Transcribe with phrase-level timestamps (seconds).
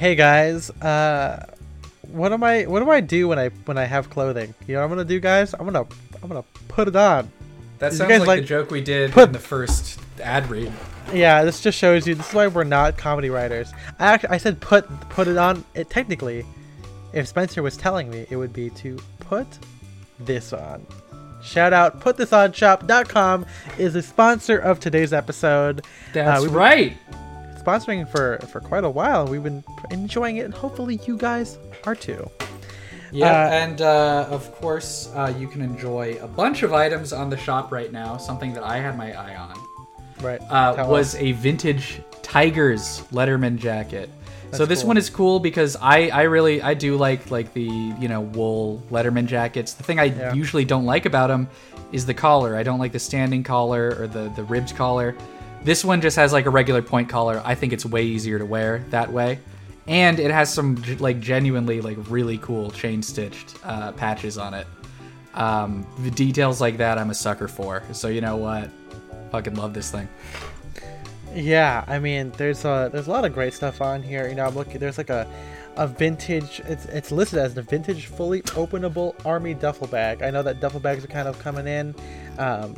[0.00, 1.44] Hey guys, uh,
[2.10, 2.62] what am I?
[2.62, 4.54] What do I do when I when I have clothing?
[4.66, 5.52] You know what I'm gonna do, guys?
[5.52, 5.84] I'm gonna
[6.22, 7.30] I'm gonna put it on.
[7.80, 10.72] That sounds like, like- the joke we did put- in the first ad read.
[11.12, 12.14] Yeah, this just shows you.
[12.14, 13.74] This is why we're not comedy writers.
[13.98, 15.66] I actually, I said put put it on.
[15.74, 16.46] It technically,
[17.12, 19.46] if Spencer was telling me, it would be to put
[20.18, 20.86] this on.
[21.42, 23.44] Shout out putthisonshop.com
[23.76, 25.84] is a sponsor of today's episode.
[26.14, 26.96] That's we've- right.
[27.70, 29.26] Sponsoring for for quite a while.
[29.26, 32.28] We've been enjoying it, and hopefully you guys are too.
[33.12, 37.28] Yeah, Uh, and uh, of course, uh, you can enjoy a bunch of items on
[37.30, 38.16] the shop right now.
[38.16, 39.54] Something that I had my eye on
[40.20, 40.40] Right.
[40.50, 44.10] uh, was a vintage Tigers Letterman jacket.
[44.52, 44.88] so this cool.
[44.88, 48.82] one is cool because I, I really I do like like the you know wool
[48.90, 49.74] Letterman jackets.
[49.74, 50.32] The thing I Yeah.
[50.34, 51.48] usually don't like about them
[51.92, 52.56] is the collar.
[52.56, 55.14] I don't like the standing collar or the the ribbed collar.
[55.62, 57.42] This one just has like a regular point collar.
[57.44, 59.38] I think it's way easier to wear that way,
[59.86, 64.66] and it has some like genuinely like really cool chain stitched uh, patches on it.
[65.34, 67.82] Um, the details like that I'm a sucker for.
[67.92, 68.70] So you know what,
[69.30, 70.08] fucking love this thing.
[71.34, 74.28] Yeah, I mean, there's a there's a lot of great stuff on here.
[74.28, 74.78] You know, I'm looking.
[74.78, 75.26] There's like a
[75.76, 76.60] a vintage.
[76.66, 80.22] It's it's listed as the vintage fully openable army duffel bag.
[80.22, 81.94] I know that duffel bags are kind of coming in,
[82.38, 82.74] um,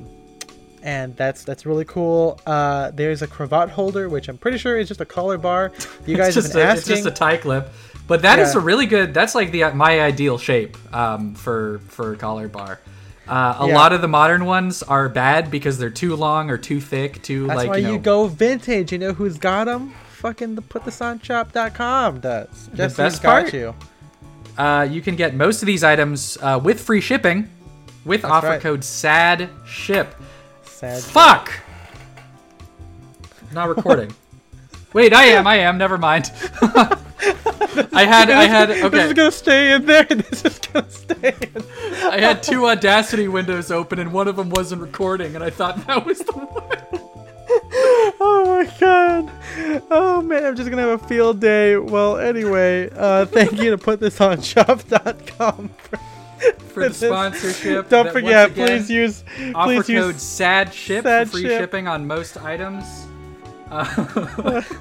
[0.83, 2.41] and that's that's really cool.
[2.47, 5.72] Uh, there's a cravat holder, which I'm pretty sure is just a collar bar.
[6.06, 7.69] You guys it's have just, been a, it's just a tie clip,
[8.08, 8.61] but that is Yeah.
[8.61, 9.14] a really good.
[9.14, 12.80] That's like the my ideal shape um, for for a collar bar.
[13.28, 13.74] Uh, a Yeah.
[13.74, 17.22] lot of the modern ones are bad because they're too long or too thick.
[17.22, 18.91] Too that's like why you, you, go vintage.
[18.91, 19.94] You know who's got them?
[20.14, 22.69] Fucking the putthisonshop.com does.
[22.74, 23.55] Just best who's got part?
[23.55, 23.74] you.
[24.58, 27.48] Uh, you can get most of these items uh, with free shipping
[28.05, 28.61] with offer right.
[28.61, 30.14] code SAD SHIP.
[30.83, 31.00] Sad.
[31.00, 31.52] Fuck.
[33.52, 34.12] Not recording.
[34.92, 35.47] Wait, I am.
[35.47, 35.78] I am.
[35.78, 36.33] Never mind.
[36.61, 38.29] I had.
[38.30, 38.68] I had.
[38.68, 38.89] Okay.
[38.89, 40.05] This is gonna stay in there.
[40.11, 41.62] This is gonna stay in.
[42.02, 45.86] I had two Audacity windows open, and one of them wasn't recording, and I thought
[45.86, 47.01] that was the one.
[48.20, 49.30] Oh my god.
[49.89, 51.77] Oh man, I'm just gonna have a field day.
[51.77, 55.68] Well, anyway, uh, thank you to put this on shop.com.
[55.78, 56.01] For,
[56.69, 57.89] For the sponsorship.
[57.89, 61.42] Don't that forget, again, please use Offer please code use SAD SHIP SAD for free
[61.42, 61.61] ship.
[61.61, 62.85] shipping on most items.
[63.70, 64.63] Uh,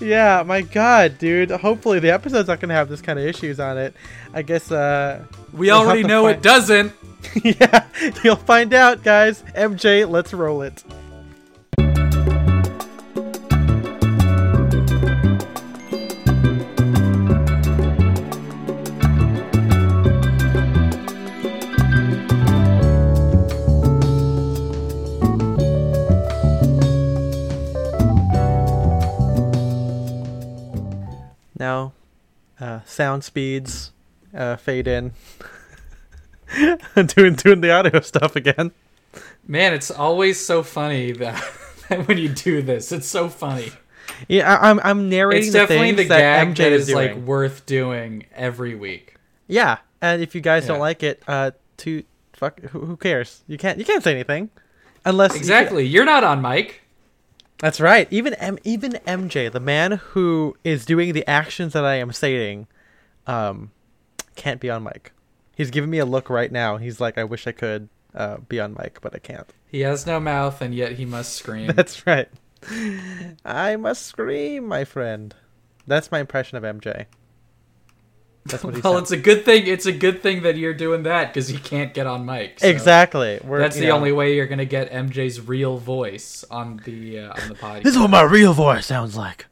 [0.00, 1.50] Yeah, my god, dude.
[1.50, 3.94] Hopefully the episode's not gonna have this kind of issues on it.
[4.32, 6.92] I guess uh we already know it doesn't.
[7.44, 7.84] Yeah,
[8.24, 9.42] you'll find out, guys.
[9.54, 10.82] MJ, let's roll it.
[32.60, 33.92] Uh, sound speeds
[34.34, 35.12] uh, fade in.
[37.06, 38.72] doing doing the audio stuff again.
[39.46, 41.42] Man, it's always so funny that,
[41.88, 43.70] that when you do this, it's so funny.
[44.28, 46.88] Yeah, I, I'm I'm narrating It's the definitely things the that gag MJ that is
[46.88, 49.16] is like worth doing every week.
[49.46, 53.42] yeah, and if you guys don't like it, uh, to fuck, who, who cares?
[53.46, 54.50] You can't you can't say anything,
[55.04, 55.86] unless you Exactly.
[55.86, 56.79] You're not on mic.
[57.60, 58.08] That's right.
[58.10, 62.66] Even M, even MJ, the man who is doing the actions that I am saying,
[63.26, 63.70] um,
[64.34, 65.12] can't be on mic.
[65.54, 66.78] He's giving me a look right now.
[66.78, 69.52] He's like, I wish I could uh, be on mic, but I can't.
[69.68, 71.66] He has no mouth, and yet he must scream.
[71.74, 72.28] That's right.
[73.44, 75.34] I must scream, my friend.
[75.86, 77.06] That's my impression of MJ.
[78.50, 79.02] That's what he well, said.
[79.02, 79.66] it's a good thing.
[79.66, 82.60] It's a good thing that you're doing that because he can't get on mic.
[82.60, 83.40] so Exactly.
[83.42, 87.40] We're, That's the know, only way you're gonna get MJ's real voice on the uh,
[87.42, 87.82] on the podcast.
[87.84, 89.46] This is what my real voice sounds like.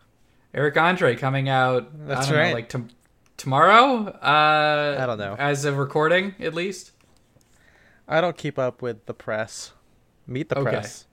[0.54, 1.88] Eric Andre coming out.
[2.06, 2.48] That's I don't right.
[2.48, 2.88] Know, like tom
[3.36, 4.06] tomorrow.
[4.06, 5.36] Uh, I don't know.
[5.38, 6.92] As of recording, at least.
[8.08, 9.72] I don't keep up with the press.
[10.26, 10.70] Meet the Okay.
[10.70, 11.06] press.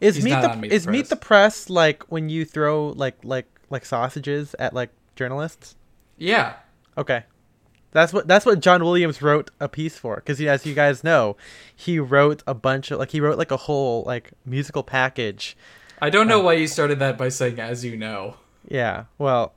[0.00, 2.44] Is He's meet not the on Meet the is meet the press like when you
[2.44, 5.76] throw like like like sausages at like journalists?
[6.16, 6.54] Yeah.
[6.96, 7.24] Okay.
[7.92, 11.36] That's what that's what John Williams wrote a piece for because as you guys know,
[11.76, 15.56] he wrote a bunch of like he wrote like a whole like musical package.
[16.00, 18.36] I don't know why you started that by saying "as you know."
[18.66, 19.52] Yeah, well,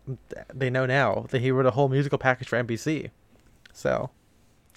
[0.54, 3.12] they know now that he wrote a whole musical package for NBC.
[3.72, 4.10] So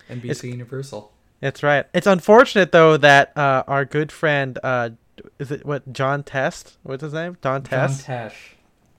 [0.08, 1.12] NBC Universal.
[1.40, 1.86] That's right.
[1.92, 4.90] It's unfortunate though that uh, our good friend, uh,
[5.38, 6.78] is it what John Test?
[6.82, 7.36] What's his name?
[7.40, 8.06] Don John Test.
[8.06, 8.32] Tesh.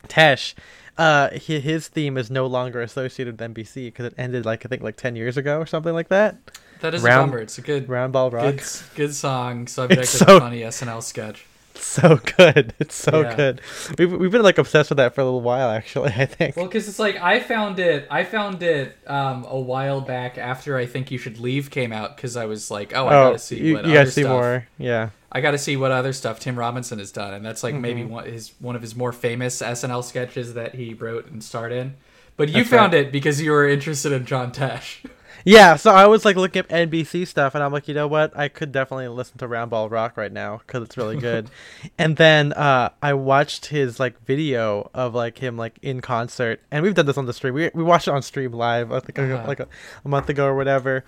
[0.08, 0.54] Tesh.
[1.00, 4.84] Uh, his theme is no longer associated with NBC because it ended like I think
[4.84, 6.36] like ten years ago or something like that.
[6.82, 7.42] That is Round- a bummer.
[7.42, 8.56] It's a good, Round Ball Rock.
[8.58, 8.64] good,
[8.96, 9.68] good song.
[9.80, 11.46] Subject It's of so- a funny SNL sketch.
[11.86, 12.74] So good.
[12.80, 13.36] It's so Yeah.
[13.36, 13.62] good.
[13.98, 16.12] We've we've been like obsessed with that for a little while, actually.
[16.16, 16.56] I think.
[16.56, 18.08] Well, because it's like I found it.
[18.10, 22.16] I found it um, a while back after I think you should leave came out
[22.16, 24.22] because I was like, oh, I oh, gotta see you, what you other gotta see
[24.22, 24.32] stuff.
[24.32, 24.68] more.
[24.78, 25.10] Yeah.
[25.32, 28.10] I gotta see what other stuff Tim Robinson has done, and that's like maybe Mm-hmm.
[28.12, 31.96] one his one of his more famous SNL sketches that he wrote and starred in.
[32.36, 33.08] But you That's found right.
[33.08, 35.06] it because you were interested in John Tesh.
[35.46, 38.38] Yeah, so I was like looking up NBC stuff, and I'm like, you know what?
[38.38, 41.50] I could definitely listen to Round Ball Rock right now because it's really good.
[41.98, 46.84] and then uh, I watched his like video of like him like in concert, and
[46.84, 47.54] we've done this on the stream.
[47.54, 49.46] We we watched it on stream live, I think like, Uh-huh.
[49.46, 49.68] a, like a,
[50.06, 51.06] a month ago or whatever.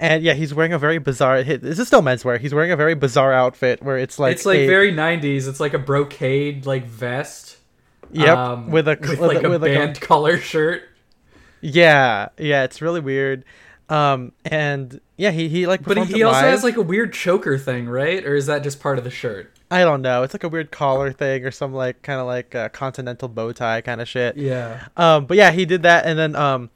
[0.00, 1.42] And yeah, he's wearing a very bizarre.
[1.44, 2.40] This is still menswear.
[2.40, 5.46] He's wearing a very bizarre outfit where it's like it's like a- very '90s.
[5.46, 7.58] It's like a brocade like vest.
[8.12, 10.82] yep um, with a with with like a with band collar shirt.
[11.60, 13.44] yeah yeah it's really weird.
[13.88, 17.58] Um and yeah he he like But he, he also has like a weird choker
[17.58, 18.24] thing, right?
[18.24, 19.54] Or is that just part of the shirt?
[19.70, 20.22] I don't know.
[20.22, 23.52] It's like a weird collar thing or some like kind of like uh, continental bow
[23.52, 24.36] tie kind of shit.
[24.36, 24.86] Yeah.
[24.96, 26.70] Um, but yeah, he did that, and then um,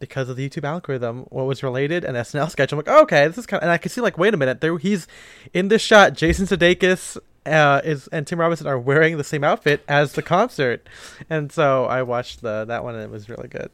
[0.00, 2.72] because of the YouTube algorithm, what was related an SNL sketch.
[2.72, 4.36] I'm like, oh, okay, this is kind of, and I can see like, wait a
[4.36, 5.06] minute, there he's
[5.54, 6.14] in this shot.
[6.14, 7.16] Jason Sudeikis
[7.46, 10.88] uh, is and Tim Robinson are wearing the same outfit as the concert,
[11.30, 13.70] and so I watched the that one and it was really good.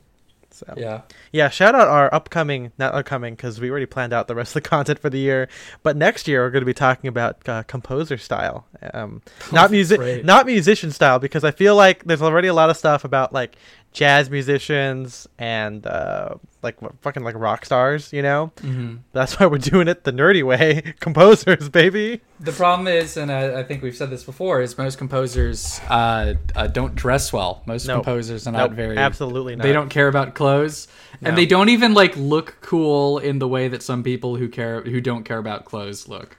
[0.56, 1.02] So Yeah.
[1.32, 4.62] yeah, shout out our upcoming, not upcoming, because we already planned out the rest of
[4.62, 5.48] the content for the year.
[5.82, 9.22] But next year we're going to be talking about uh, composer style, um,
[9.52, 13.04] not music, not musician style, because I feel like there's already a lot of stuff
[13.04, 13.56] about like
[13.96, 18.52] jazz musicians and uh, like fucking like rock stars, you know.
[18.60, 22.20] hmm That's why we're doing it the nerdy way, composers, baby.
[22.38, 26.34] The problem is, and I, I think we've said this before, is most composers uh,
[26.54, 27.62] uh, don't dress well.
[27.64, 28.04] Most Nope.
[28.04, 28.98] composers are not Nope, very.
[28.98, 29.62] absolutely not.
[29.62, 30.88] They don't care about clothes,
[31.22, 31.30] No.
[31.30, 34.82] and they don't even like look cool in the way that some people who care
[34.82, 36.36] who don't care about clothes look.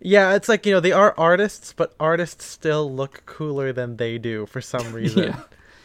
[0.00, 4.18] Yeah, it's like you know they are artists, but artists still look cooler than they
[4.18, 5.24] do for some reason.
[5.24, 5.40] Yeah.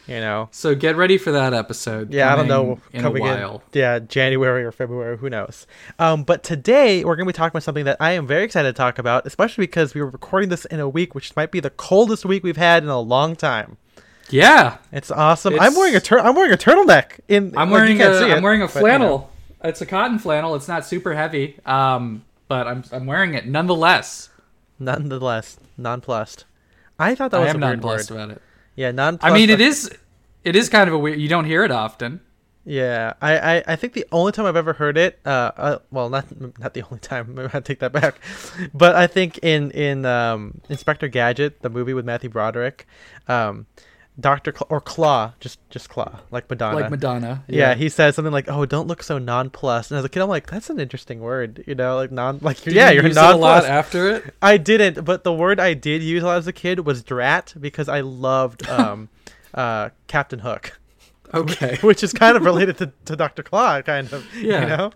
[0.08, 0.50] You know.
[0.52, 2.14] So get ready for that episode.
[2.14, 2.64] Yeah, I don't know.
[2.64, 3.64] coming in a coming while.
[3.72, 5.66] yeah, January or February, who knows?
[5.98, 8.68] Um, but today we're going to be talking about something that I am very excited
[8.68, 11.62] to talk about, especially because we were recording this in a week which might be
[11.62, 13.78] the coldest week we've had in a long time.
[14.30, 15.54] Yeah, It's awesome.
[15.54, 17.20] It's- I'm wearing a tur- I'm wearing a turtleneck.
[17.30, 18.88] In I'm wearing can't a see it, wearing a but, you know.
[18.88, 19.30] flannel.
[19.64, 20.56] It's a cotton flannel.
[20.56, 24.30] It's not super heavy, um, but I'm I'm wearing it nonetheless.
[24.80, 26.46] Nonetheless, nonplussed.
[27.00, 28.18] I thought that I was a weird nonplussed word.
[28.18, 28.42] about it.
[28.76, 29.32] Yeah, nonplussed.
[29.32, 29.92] I mean, it is
[30.44, 31.20] it is kind of a weird.
[31.20, 32.22] You don't hear it often.
[32.66, 36.10] Yeah, I, I, I think the only time I've ever heard it, uh, uh well,
[36.10, 36.26] not
[36.60, 37.36] not the only time.
[37.36, 38.20] Maybe I take that back,
[38.74, 42.88] but I think in in um, Inspector Gadget, the movie with Matthew Broderick,
[43.28, 43.66] um,
[44.20, 46.76] Doctor Cl- or Claw, just just Claw, like Madonna.
[46.80, 47.44] like Madonna.
[47.48, 47.74] yeah.
[47.74, 50.48] he says something like, "Oh, don't look so nonplussed." And as a kid, I'm like,
[50.52, 53.20] "That's an interesting word," you know, like non, like Did yeah, you you're use it
[53.20, 53.68] a lot nonplussed.
[53.70, 54.36] after it.
[54.42, 57.56] I didn't, but the word I did use a lot as a kid was drat
[57.60, 59.10] because I loved um,
[59.54, 60.80] uh, Captain Hook.
[61.34, 61.78] Okay.
[61.82, 63.44] which is kind of related to, to Dr.
[63.44, 64.26] Claw, kind of.
[64.36, 64.62] Yeah.
[64.62, 64.92] You know?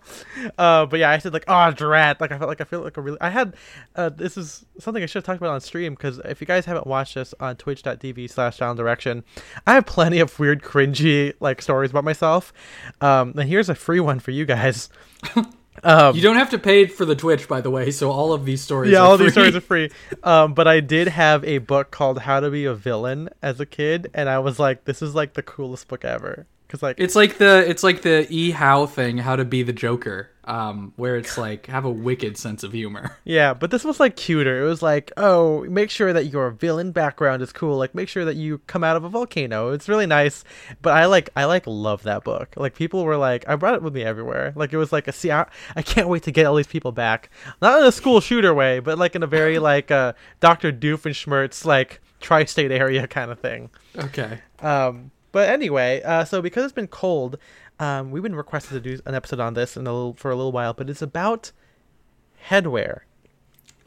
[0.56, 2.20] Uh, but yeah, I said like, oh, drat.
[2.20, 3.18] Like I felt like I feel like a really.
[3.20, 3.56] I had.
[3.96, 6.64] Uh, this is something I should have talked about on stream because if you guys
[6.64, 9.24] haven't watched this on Twitch.tv slash Down Direction,
[9.66, 12.52] I have plenty of weird, cringy like stories about myself.
[13.00, 14.88] Um, and here's a free one for you guys.
[15.82, 17.90] Um, You don't have to pay for the Twitch, by the way.
[17.90, 18.92] So all of these stories.
[18.92, 19.50] yeah, are all these free.
[19.50, 19.90] stories are free.
[20.22, 23.66] Um, but I did have a book called How to Be a Villain as a
[23.66, 26.46] kid, and I was like, this is like the coolest book ever.
[26.68, 29.72] Because like It's like the it's like the E How thing, how to be the
[29.72, 33.16] Joker, um, where it's like have a wicked sense of humor.
[33.24, 34.64] Yeah, but this was like cuter.
[34.64, 37.76] It was like, oh, make sure that your villain background is cool.
[37.76, 39.72] Like, make sure that you come out of a volcano.
[39.72, 40.44] It's really nice.
[40.80, 42.54] But I like, I like, love that book.
[42.56, 44.54] Like, people were like, I brought it with me everywhere.
[44.56, 45.46] Like, it was like a see, I,
[45.76, 47.28] I can't wait to get all these people back.
[47.60, 51.66] Not in a school shooter way, but like in a very like uh, Doctor Doofenshmirtz
[51.66, 53.68] like tri-state area kind of thing.
[53.94, 54.40] Okay.
[54.60, 57.38] Um, but anyway, uh, so because it's been cold,
[57.78, 60.36] um, we've been requested to do an episode on this in a little, for a
[60.36, 60.72] little while.
[60.74, 61.52] But it's about
[62.48, 63.00] headwear.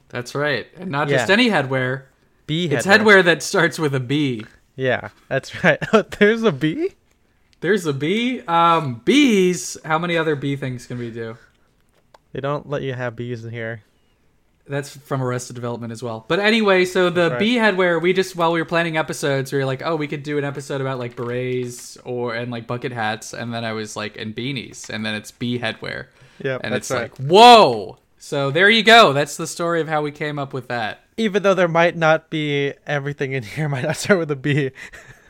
[0.10, 0.68] That's right.
[0.78, 1.18] And not Yeah.
[1.18, 2.04] just any headwear.
[2.48, 4.46] Bee It's headwear that starts with a B.
[4.76, 5.80] Yeah, that's right.
[6.20, 6.94] There's a B.
[7.62, 8.42] There's a B.
[8.42, 9.78] Um, bees.
[9.86, 11.38] How many other bee things can we do?
[12.34, 13.84] They don't let you have bees in here.
[14.72, 16.26] That's from Arrested Development as well.
[16.28, 17.40] But anyway, so the Right.
[17.40, 20.24] bee headwear, we just while we were planning episodes, we were like, oh, we could
[20.24, 23.96] do an episode about like berets or and like bucket hats, and then I was
[23.96, 26.08] like, and beanies, and then it's bee headwear,
[26.44, 27.20] Yeah, and that's it's right.
[27.20, 27.98] like, whoa.
[28.18, 29.14] So there you go.
[29.14, 31.00] That's the story of how we came up with that.
[31.18, 34.72] Even though there might not be everything in here, might not start with a B.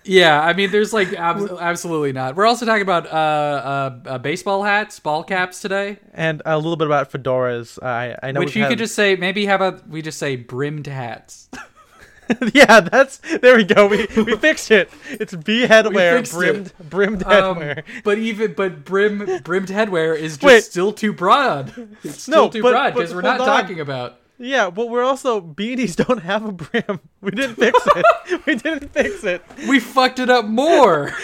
[0.03, 2.35] Yeah, I mean, there's like ab- absolutely not.
[2.35, 6.75] We're also talking about uh, uh, uh, baseball hats, ball caps today, and a little
[6.77, 7.81] bit about fedoras.
[7.83, 9.15] I I know which you had- could just say.
[9.15, 11.49] Maybe how about we just say brimmed hats?
[12.53, 13.87] yeah, that's there we go.
[13.87, 14.89] We we fixed it.
[15.09, 17.83] It's B headwear, brimmed brimmed Um, headwear.
[18.03, 20.63] but even but brim brimmed headwear is just Wait.
[20.63, 21.73] still too broad.
[22.03, 23.45] It's still No, too but- broad because we're not on.
[23.45, 24.17] talking about.
[24.43, 26.99] Yeah, but we're also beanies don't have a brim.
[27.21, 28.05] We didn't fix it.
[28.47, 29.43] we didn't fix it.
[29.69, 31.13] We fucked it up more.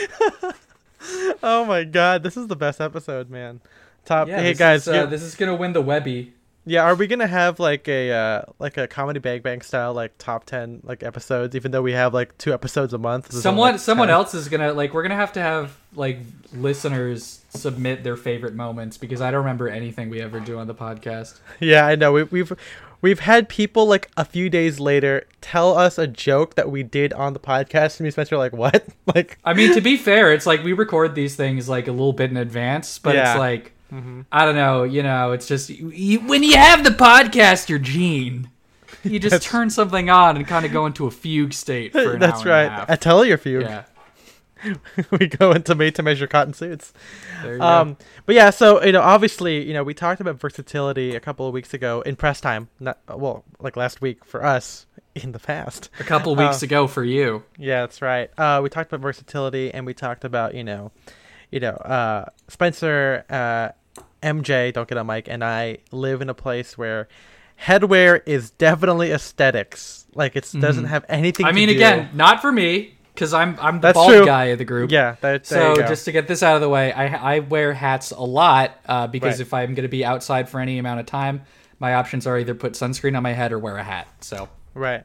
[1.42, 3.62] Oh my god, this is the best episode, man.
[4.04, 4.28] Top.
[4.28, 6.34] Yeah, hey this guys, is, uh, yeah, this is gonna win the Webby.
[6.66, 10.18] yeah, are we gonna have like a uh, like a comedy bang bang style like
[10.18, 11.56] top ten like episodes?
[11.56, 13.28] Even though we have like two episodes a month.
[13.28, 14.14] This is only, Someone like, someone 10.
[14.16, 14.94] else is gonna like.
[14.94, 16.20] We're gonna have to have like
[16.54, 20.76] listeners submit their favorite moments because I don't remember anything we ever do on the
[20.76, 21.40] podcast.
[21.62, 22.12] Yeah, I know.
[22.12, 22.52] We, we've
[23.02, 27.14] we've had people like a few days later tell us a joke that we did
[27.14, 28.86] on the podcast, and me and Spencer are like, "What?"
[29.16, 32.14] Like, I mean, to be fair, it's like we record these things like a little
[32.14, 33.32] bit in advance, but Yeah.
[33.32, 34.22] it's like mm-hmm.
[34.32, 38.50] I don't know, you know, it's just you, you, when you have the podcaster gene,
[39.04, 42.20] you just turn something on and kind of go into a fugue state for an
[42.22, 42.64] that's hour right.
[42.66, 42.90] And a half.
[42.90, 43.62] I tell you, few.
[43.62, 43.84] Yeah,
[45.12, 46.94] we go into made to measure cotton suits.
[47.44, 47.98] Um, go.
[48.26, 51.54] but yeah, so you know, obviously, you know, we talked about versatility a couple of
[51.54, 52.70] weeks ago in press time.
[52.80, 54.86] Not well, like last week for us
[55.16, 55.90] in the past.
[56.00, 57.44] A couple weeks uh, ago for you.
[57.58, 58.30] Yeah, that's right.
[58.38, 60.92] Uh, we talked about versatility, and we talked about you know,
[61.52, 63.70] you know, uh, Spencer, uh,
[64.24, 67.08] MJ, don't get on mic, and I live in a place where
[67.62, 70.06] headwear is definitely aesthetics.
[70.14, 71.46] Like it doesn't have anything.
[71.46, 71.56] Mm-hmm.
[71.56, 74.26] I mean, do- again, not for me because I'm I'm the That's bald true.
[74.26, 74.92] guy of the group.
[74.92, 75.16] yeah.
[75.22, 78.22] That, So just to get this out of the way, I I wear hats a
[78.22, 79.42] lot uh, because Right.
[79.48, 81.42] if I'm going to be outside for any amount of time,
[81.80, 84.08] my options are either put sunscreen on my head or wear a hat.
[84.22, 85.04] So Right.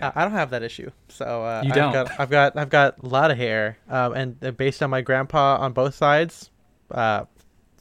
[0.00, 0.90] I don't have that issue.
[1.08, 1.92] So uh, You I've don't.
[1.92, 5.56] Got, I've got I've got a lot of hair, um, and based on my grandpa
[5.58, 6.50] on both sides,
[6.90, 7.24] uh,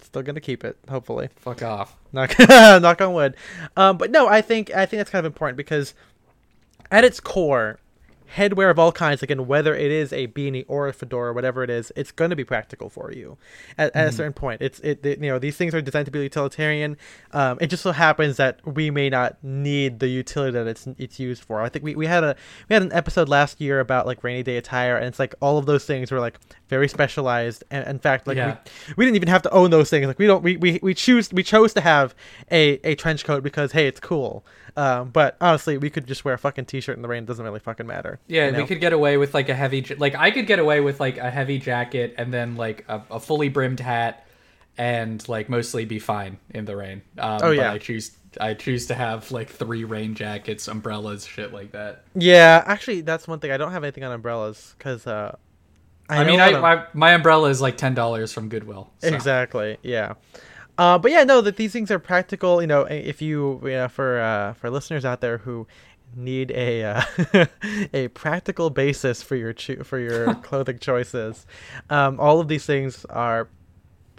[0.02, 0.78] still gonna keep it.
[0.90, 1.98] Hopefully, fuck off.
[2.14, 3.36] knock knock on wood.
[3.75, 5.94] Um, but no, I think I think that's kind of important because
[6.90, 7.80] at its core,
[8.36, 11.70] headwear of all kinds, again, whether it is a beanie or a fedora, whatever it
[11.70, 13.38] is, it's going to be practical for you.
[13.77, 16.12] At, at a certain point, it's it, it- you know these things are designed to
[16.12, 16.98] be utilitarian.
[17.32, 21.20] Um, it just so happens that we may not need the utility that it's it's
[21.20, 21.62] used for.
[21.62, 22.36] I think we, we had a
[22.70, 25.58] we had an episode last year about like rainy day attire, and it's like all
[25.58, 26.38] of those things were like
[26.68, 27.63] very specialized.
[27.72, 28.58] And in fact, like Yeah.
[28.89, 30.08] we, we didn't even have to own those things.
[30.08, 32.13] Like we don't we, we, we choose we chose to have
[32.51, 34.46] a, a trench coat because hey, it's cool.
[34.77, 37.24] Um, but honestly, we could just wear a fucking t-shirt in the rain.
[37.24, 38.20] It doesn't really fucking matter.
[38.27, 38.58] Yeah, you know?
[38.60, 41.17] we could get away with like a heavy, like I could get away with like
[41.17, 44.25] a heavy jacket and then like a, a fully brimmed hat,
[44.77, 47.01] and like mostly be fine in the rain.
[47.17, 47.67] Um, Oh, yeah.
[47.70, 52.03] But I choose, I choose to have like three rain jackets, umbrellas, shit like that.
[52.15, 53.51] Yeah, actually, that's one thing.
[53.51, 55.36] I don't have anything on umbrellas because uh,
[56.10, 56.62] I, know mean, I, lot of-
[56.94, 58.91] my, my umbrella is like ten dollars from Goodwill.
[59.00, 59.08] so.
[59.08, 59.77] Exactly.
[59.84, 60.15] Yeah.
[60.77, 62.60] Uh, but yeah, no, that these things are practical.
[62.60, 65.67] You know, if you, you know, for uh, for listeners out there who
[66.16, 67.02] need a uh,
[67.94, 71.46] a practical basis for your cho- for your clothing choices,
[71.90, 73.48] um, all of these things are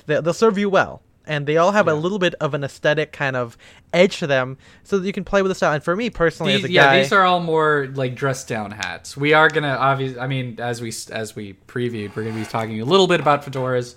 [0.07, 1.03] they, they'll serve you well.
[1.29, 3.59] And they all have a little bit of an aesthetic kind of
[3.93, 5.73] edge to them, so that you can play with the style.
[5.73, 8.45] And for me personally, These, as a yeah, guy, these are all more like dress
[8.45, 9.17] down hats.
[9.17, 10.21] We are gonna obviously.
[10.21, 13.43] I mean, as we as we previewed, we're gonna be talking a little bit about
[13.45, 13.97] fedoras,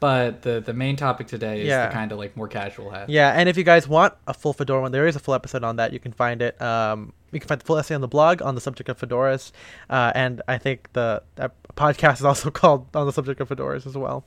[0.00, 1.86] but the the main topic today is Yeah.
[1.86, 3.08] the kind of like more casual hat.
[3.08, 5.62] Yeah, and if you guys want a full fedora one, there is a full episode
[5.62, 5.92] on that.
[5.92, 6.60] You can find it.
[6.60, 9.52] Um, you can find the full essay on the blog on the subject of fedoras,
[9.88, 13.86] uh, and I think the that podcast is also called on the subject of fedoras
[13.86, 14.24] as well.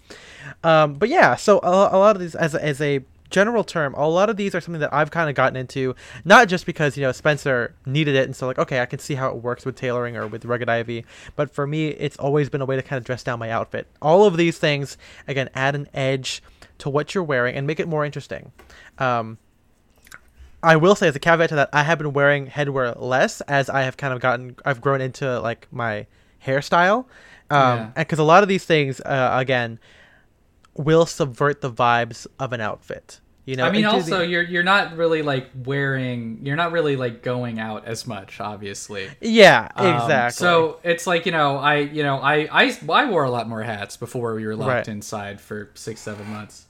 [0.63, 3.01] Um, but yeah, so a, a lot of these, as as a
[3.33, 6.47] general term, a lot of these are something that I've kind of gotten into, not
[6.47, 9.27] just because you know Spencer needed it, and so like okay, I can see how
[9.29, 11.03] it works with tailoring or with rugged ivy,
[11.35, 13.87] but for me, it's always been a way to kind of dress down my outfit.
[14.01, 14.97] All of these things
[15.27, 16.41] again add an edge
[16.77, 18.51] to what you're wearing and make it more interesting.
[18.99, 19.37] Um,
[20.61, 23.69] I will say as a caveat to that, I have been wearing headwear less as
[23.69, 26.07] I have kind of gotten, I've grown into like my
[26.45, 27.05] hairstyle,
[27.49, 27.83] um, Yeah.
[27.87, 29.79] and because a lot of these things, uh, again,
[30.75, 33.19] will subvert the vibes of an outfit.
[33.45, 36.39] You know, I mean, also the- you're you're not really like wearing.
[36.43, 39.09] You're not really like going out as much, obviously.
[39.19, 40.31] yeah, Um, exactly.
[40.35, 43.61] so it's like you know, I you know, I I I wore a lot more
[43.61, 44.87] hats before we were locked Right.
[44.87, 46.67] inside for six seven months.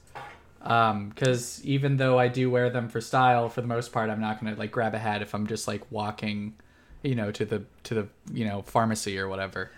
[0.62, 4.20] Um, because even though I do wear them for style, for the most part, I'm
[4.20, 6.54] not gonna like grab a hat if I'm just like walking,
[7.02, 9.70] you know, to the to the you know pharmacy or whatever.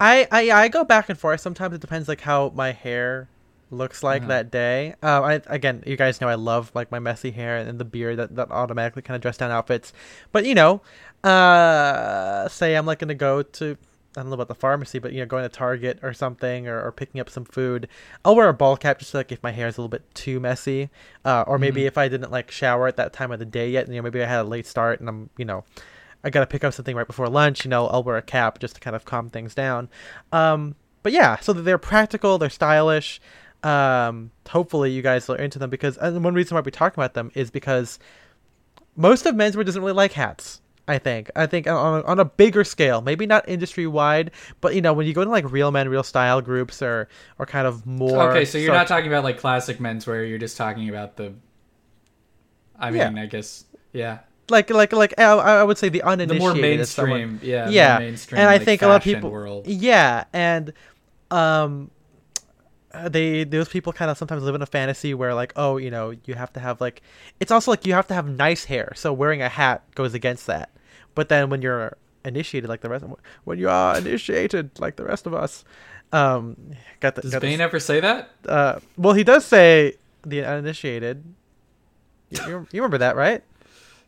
[0.00, 1.40] I, I I go back and forth.
[1.40, 3.28] Sometimes it depends like how my hair
[3.70, 4.94] looks like that day.
[5.02, 8.16] Um, I again, you guys know I love like my messy hair and the beard
[8.18, 9.92] that, that automatically kind of dress down outfits.
[10.32, 10.82] But you know,
[11.24, 13.76] uh, say I'm like gonna go to
[14.16, 16.82] I don't know about the pharmacy, but you know, going to Target or something, or,
[16.82, 17.86] or picking up some food,
[18.24, 20.40] I'll wear a ball cap just like if my hair is a little bit too
[20.40, 20.88] messy,
[21.26, 21.86] uh, or maybe Mhm.
[21.88, 24.04] if I didn't like shower at that time of the day yet, and you know,
[24.04, 25.64] maybe I had a late start and I'm, you know,
[26.24, 27.66] I gotta pick up something right before lunch.
[27.66, 29.90] You know, I'll wear a cap just to kind of calm things down.
[30.32, 33.20] Um, but yeah, so they're practical, they're stylish.
[33.62, 37.14] Um, hopefully you guys are into them because and one reason why we're talking about
[37.14, 37.98] them is because
[38.96, 40.60] most of menswear doesn't really like hats.
[40.88, 41.30] I think.
[41.34, 44.92] I think on a, on a bigger scale, maybe not industry wide, but you know
[44.92, 47.08] when you go to like real men, real style groups or
[47.40, 48.30] or kind of more.
[48.30, 50.28] Okay, so you're not talking about like classic menswear.
[50.28, 51.34] You're just talking about the.
[52.78, 53.08] I Yeah.
[53.08, 56.80] mean, I guess yeah, like like like I, I would say the uninitiated, the more
[56.80, 59.30] is someone- mainstream, yeah, yeah, mainstream, and I like, think a lot of people.
[59.30, 59.66] World.
[59.66, 60.72] Yeah, and
[61.32, 61.95] um, uh,
[63.08, 66.14] they those people kind of sometimes live in a fantasy where like oh you know
[66.24, 67.02] you have to have like
[67.40, 70.46] it's also like you have to have nice hair, so wearing a hat goes against
[70.46, 70.70] that.
[71.14, 75.04] But then when you're initiated like the rest of when you are initiated like the
[75.04, 75.64] rest of us,
[76.12, 76.56] um,
[77.00, 78.30] got the Does got Bane ever say that?
[78.48, 81.22] uh, well he does say the uninitiated.
[82.30, 83.42] You, you you remember that right?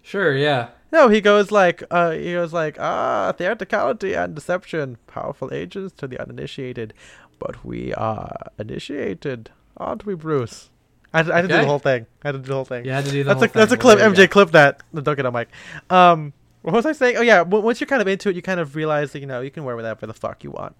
[0.02, 0.68] Sure, yeah.
[0.90, 6.06] No, he goes like, uh, he goes like, ah, theatricality and deception, powerful agents to
[6.08, 6.94] the uninitiated,
[7.38, 10.70] but we are initiated, aren't we, Bruce?
[11.12, 12.06] I, had- I had to do the whole thing.
[12.22, 12.84] I had to do the whole thing.
[12.84, 13.98] Had to do the that's whole a that's a clip.
[13.98, 14.28] Well, MJ, go.
[14.28, 14.82] clip that.
[14.92, 15.48] No, Don't get on mic.
[15.90, 17.16] Um, what was I saying?
[17.16, 19.26] Oh yeah, w- once you're kind of into it, you kind of realize that you
[19.26, 20.76] know you can wear whatever the fuck you want.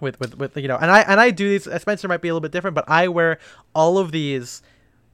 [0.00, 1.64] With, with, with you know, and I and I do these.
[1.80, 3.38] Spencer might be a little bit different, but I wear
[3.74, 4.60] all of these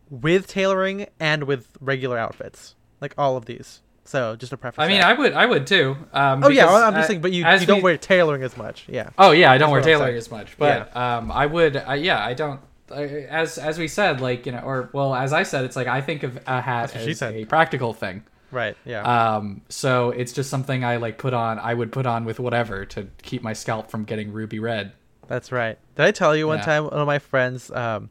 [0.09, 3.83] with tailoring and with regular outfits, like all of these.
[4.09, 4.87] So just a preference.
[4.87, 5.95] I mean, I would, I would too.
[6.15, 8.57] Um, oh yeah, well, I'm just saying, but you, you don't we- wear tailoring as
[8.57, 8.87] much.
[8.89, 9.11] Yeah.
[9.19, 11.77] Oh yeah, I don't wear tailoring as much, but um, I would.
[11.77, 12.59] I, yeah, I don't.
[12.91, 15.89] I, as as we said, like you know, or well, as I said, it's like
[15.89, 18.25] I think of a hat as a practical thing.
[18.51, 18.79] Right.
[18.87, 19.03] Yeah.
[19.03, 21.59] Um, so it's just something I like put on.
[21.59, 24.93] I would put on with whatever to keep my scalp from getting ruby red.
[25.27, 25.79] That's right.
[25.97, 26.65] Did I tell you one Yeah.
[26.65, 28.09] time one of my friends, um,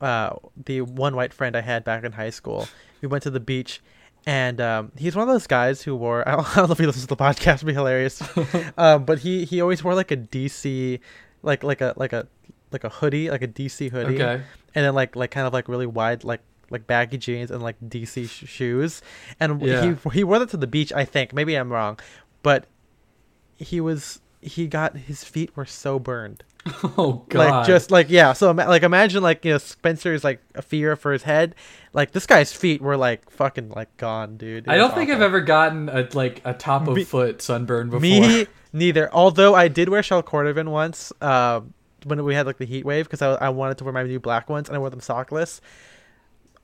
[0.00, 2.68] uh, the one white friend I had back in high school,
[3.02, 3.82] we went to the beach,
[4.26, 6.26] and um, he's one of those guys who wore.
[6.28, 8.22] I don't, I don't know if he listens to the podcast, it'd be hilarious.
[8.78, 11.00] um, but he he always wore like a DC,
[11.42, 12.26] like like a like a
[12.72, 14.42] like a hoodie, like a DC hoodie, Okay.
[14.74, 17.76] and then like like kind of like really wide like like baggy jeans and like
[17.80, 19.02] DC sh- shoes,
[19.40, 19.94] and Yeah.
[20.02, 20.92] he he wore that to the beach.
[20.92, 21.98] I think maybe I'm wrong,
[22.42, 22.66] but
[23.56, 26.44] he was he got his feet were so burned
[26.98, 27.50] Oh god.
[27.50, 31.12] like just like yeah so like imagine like you know spencer's like a fear for
[31.12, 31.54] his head
[31.94, 35.22] like this guy's feet were like fucking like gone dude It I don't think I've
[35.22, 38.00] ever gotten a like a top of Me- foot sunburn before.
[38.00, 41.72] me neither although i did wear shell cordovan once um
[42.04, 44.20] when we had like the heat wave because I, I wanted to wear my new
[44.20, 45.60] black ones and i wore them sockless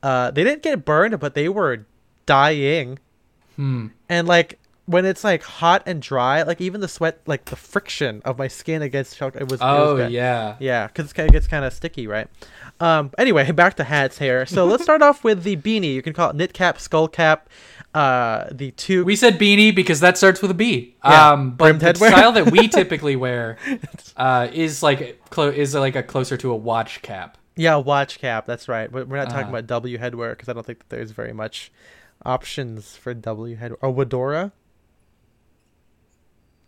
[0.02, 1.86] uh they didn't get burned but they were
[2.26, 2.98] dying
[3.56, 3.86] Hmm.
[4.10, 8.22] and like when it's like hot and dry like even the sweat like the friction
[8.24, 10.56] of my skin against shell it was it was Oh yeah.
[10.60, 12.28] Yeah, because it gets kind of sticky, right?
[12.80, 14.46] Um, anyway, back to hats here.
[14.46, 15.92] So let's start off with the beanie.
[15.94, 17.48] You can call it knit cap, skull cap,
[17.94, 19.04] uh, the two.
[19.04, 20.94] We said beanie because that starts with a B.
[21.04, 22.08] Yeah, Um, but brimmed the headwear.
[22.10, 23.56] style that we typically wear
[24.16, 27.38] uh, is like clo- is like a closer to a watch cap.
[27.56, 28.46] yeah, watch cap.
[28.46, 28.92] That's right.
[28.92, 29.56] But we're not talking Uh-huh.
[29.56, 31.72] about W headwear because I don't think that there's very much
[32.24, 33.76] options for W headwear.
[33.80, 34.52] Or Wedora.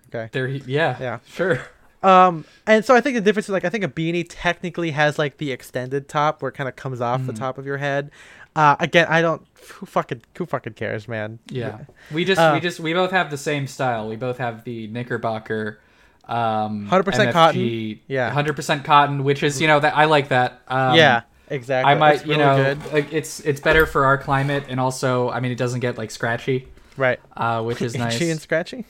[0.09, 0.29] Okay.
[0.33, 1.19] There, yeah, Yeah.
[1.27, 1.61] sure.
[2.03, 5.19] Um, and so I think the difference is like I think a beanie technically has
[5.19, 7.39] like the extended top where it kind of comes off the Mhm.
[7.39, 8.11] top of your head.
[8.55, 9.43] Uh, again, I don't.
[9.75, 11.41] Who fucking who fucking cares, man?
[11.49, 11.79] Yeah,
[12.13, 14.09] we just Uh, we just we both have the same style.
[14.09, 15.81] We both have the Knickerbocker.
[16.29, 18.01] Um, 100% cotton.
[18.07, 18.31] Yeah.
[18.31, 20.61] hundred percent cotton, which is you know that I like that.
[20.69, 21.91] Um, yeah, exactly.
[21.91, 22.93] I might That's you know good.
[22.93, 26.11] like it's it's better for our climate and also I mean it doesn't get like
[26.11, 27.19] scratchy, right.
[27.37, 28.15] uh, which is nice.
[28.17, 28.85] Itchy and scratchy.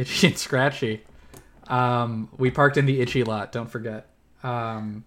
[0.00, 1.02] Itchy and scratchy.
[1.68, 3.52] Um, we parked in the itchy lot.
[3.52, 4.08] Don't forget.
[4.42, 5.04] Um,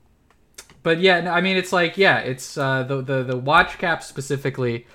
[0.82, 4.04] but yeah, no, I mean, it's like yeah, it's uh, the the the watch cap
[4.04, 4.86] specifically.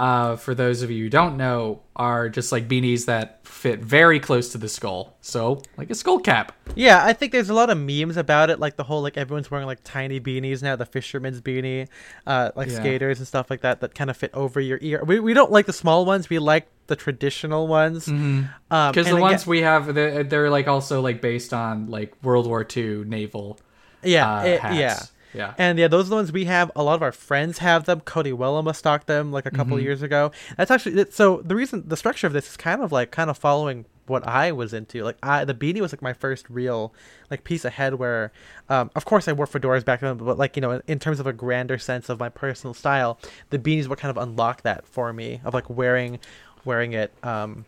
[0.00, 4.18] Uh, for those of you who don't know, are just like beanies that fit very
[4.18, 5.14] close to the skull.
[5.20, 6.52] So like a skull cap.
[6.74, 9.50] Yeah, I think there's a lot of memes about it, like the whole like everyone's
[9.50, 11.86] wearing like tiny beanies now, the fisherman's beanie,
[12.26, 12.76] uh, like Yeah.
[12.80, 15.04] skaters and stuff like that that kind of fit over your ear.
[15.04, 16.30] We, we don't like the small ones.
[16.30, 18.08] We like the traditional ones.
[18.08, 21.90] Um, Because and the ones again- we have, they're, they're like also like based on
[21.90, 23.60] like World War II naval.
[24.02, 24.76] yeah, uh, it- hats.
[24.78, 24.98] yeah.
[25.32, 25.54] Yeah.
[25.58, 26.70] And yeah, those are the ones we have.
[26.74, 28.00] A lot of our friends have them.
[28.00, 29.82] Cody Wellama stocked them like a couple Mhm.
[29.82, 30.32] years ago.
[30.56, 31.40] That's actually so.
[31.44, 34.50] The reason the structure of this is kind of like kind of following what I
[34.50, 35.04] was into.
[35.04, 36.92] Like I, the beanie was like my first real
[37.30, 38.30] like piece of headwear.
[38.68, 41.20] Um, of course, I wore fedoras back then, but like you know, in, in terms
[41.20, 44.64] of a grander sense of my personal style, the beanie is what kind of unlocked
[44.64, 46.18] that for me of like wearing,
[46.64, 47.64] wearing it, um,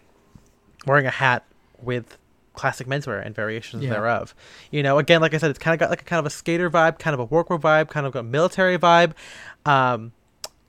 [0.84, 1.44] wearing a hat
[1.80, 2.18] with
[2.54, 3.90] classic menswear and variations Yeah.
[3.90, 4.34] thereof.
[4.70, 6.30] You know, again, like I said, it's kind of got like a kind of a
[6.30, 9.12] skater vibe, kind of a workwear vibe, kind of a military vibe.
[9.64, 10.12] Um,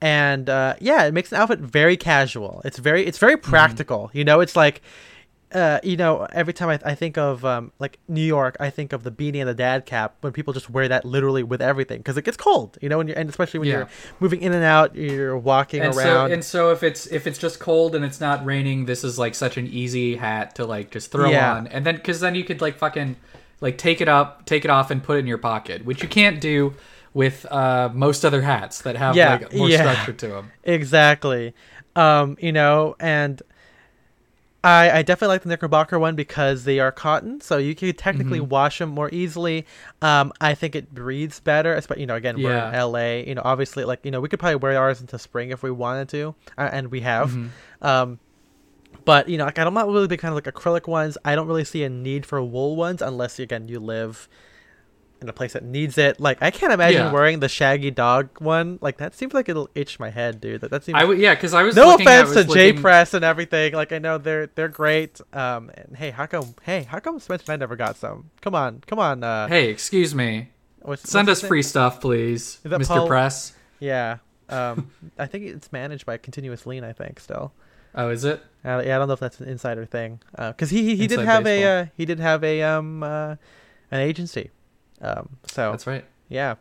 [0.02, 2.62] and uh, yeah, it makes an outfit very casual.
[2.66, 4.10] It's very it's very practical.
[4.14, 4.82] You know, it's like
[5.54, 8.92] uh, you know, every time I, I think of um, like New York, I think
[8.94, 12.00] of the beanie and the dad cap when people just wear that literally with everything
[12.00, 13.78] because it gets cold, you know, when you're, and especially when Yeah.
[13.78, 13.90] you're
[14.20, 16.32] moving in and out, you're walking and so around.
[16.32, 19.36] and so if it's if it's just cold and it's not raining this is like
[19.36, 21.54] such an easy hat to like just throw Yeah.
[21.56, 23.16] on and then because then you could like fucking
[23.62, 26.10] like take it up take it off and put it in your pocket which you
[26.10, 26.74] can't do
[27.14, 31.54] with uh most other hats that have Yeah, like more structure to them Exactly.
[31.96, 33.40] Um, you know, and
[34.64, 38.40] I I definitely like the Knickerbocker one because they are cotton, so you could technically
[38.40, 38.50] Mm-hmm.
[38.50, 39.66] wash them more easily.
[40.02, 43.28] Um, I think it breathes better, especially you know, again, we're in LA.
[43.28, 45.72] You know, obviously, like you know, we could probably wear ours into spring if we
[45.72, 47.32] wanted to, uh, and we have.
[47.32, 47.86] Mm-hmm.
[47.86, 48.20] Um,
[49.06, 51.18] but you know, like I'm not really big kind of like acrylic ones.
[51.26, 54.30] I don't really see a need for wool ones unless again you live
[55.24, 56.20] in a place that needs it.
[56.20, 57.12] Like I can't imagine Yeah.
[57.12, 58.78] wearing the shaggy dog one.
[58.82, 60.62] Like that seems like it'll itch my head, dude.
[60.62, 60.98] That, that seems.
[61.00, 63.14] i would yeah because i was no looking, I offense to was J looking- Press
[63.14, 63.74] and everything.
[63.74, 65.20] Like I know they're they're great.
[65.34, 66.54] Um, and hey, how come?
[66.64, 68.30] Hey, how come Spencer and I never got some?
[68.42, 69.24] Come on, come on.
[69.24, 70.50] Uh, hey excuse me
[70.82, 74.18] what's, send what's us free stuff please mr Paul- press Yeah.
[74.50, 76.84] Um, I think it's managed by Continuous Lean.
[76.84, 77.54] I think still.
[77.96, 80.20] oh is it Uh, yeah, I don't know if that's an insider thing.
[80.36, 81.70] Because he he, he did have baseball.
[81.72, 83.36] a uh, he did have a um uh,
[83.90, 84.52] an agency.
[85.02, 86.56] Um, so that's right yeah,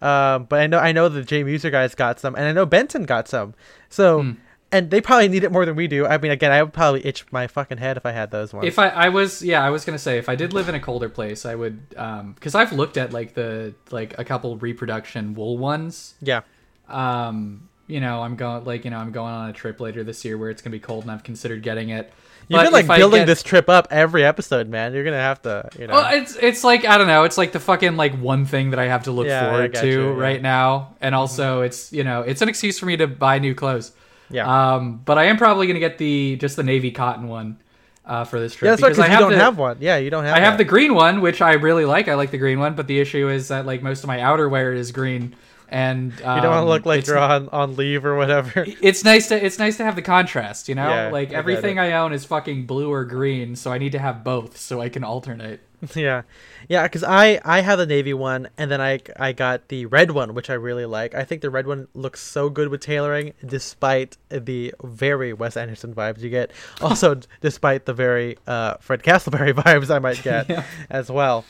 [0.00, 2.64] um, but I know I know the J Muser guys got some, and I know
[2.64, 3.52] Benton got some.
[3.90, 4.32] So Hmm.
[4.72, 6.06] and they probably need it more than we do.
[6.06, 8.66] I mean, again, I would probably itch my fucking head if I had those ones.
[8.66, 10.80] If I, I was yeah I was gonna say if I did live in a
[10.80, 15.34] colder place I would um because I've looked at like the like a couple reproduction
[15.34, 16.42] wool ones yeah,
[16.88, 20.24] um you know I'm going like you know I'm going on a trip later this
[20.24, 22.12] year where it's gonna be cold and I've considered getting it.
[22.48, 24.94] You've been like building get- this trip up every episode, man.
[24.94, 25.94] You're gonna have to, you know.
[25.94, 27.24] Well, it's it's like I don't know.
[27.24, 29.86] It's like the fucking like one thing that I have to look Yeah, forward to
[29.86, 30.20] you, yeah.
[30.20, 33.54] right now, and also it's you know it's an excuse for me to buy new
[33.54, 33.92] clothes.
[34.30, 37.58] yeah, Um, but I am probably gonna get the just the navy cotton one
[38.04, 38.88] uh, for this trip yeah, that's right.
[38.90, 39.76] because Because I don't the, have one.
[39.80, 40.36] Yeah, you don't have.
[40.36, 42.08] I have the green one, which I really like.
[42.08, 44.74] I like the green one, but the issue is that like most of my outerwear
[44.74, 45.34] is green,
[45.68, 48.66] and um, You don't want to look like you're on, on leave or whatever.
[48.82, 50.88] It's nice to it's nice to have the contrast, you know.
[50.88, 51.78] Yeah, like I everything.
[51.78, 54.88] I own is fucking blue or green, so I need to have both so I
[54.88, 55.60] can alternate.
[55.94, 56.22] yeah,
[56.68, 56.82] yeah.
[56.84, 60.34] Because I I have the navy one, and then I I got the red one,
[60.34, 61.14] which I really like.
[61.14, 65.94] I think the red one looks so good with tailoring, despite the very Wes Anderson
[65.94, 66.50] vibes you get.
[66.80, 70.64] Also, despite the very uh, Fred Castleberry vibes I might get Yeah.
[70.90, 71.44] as well.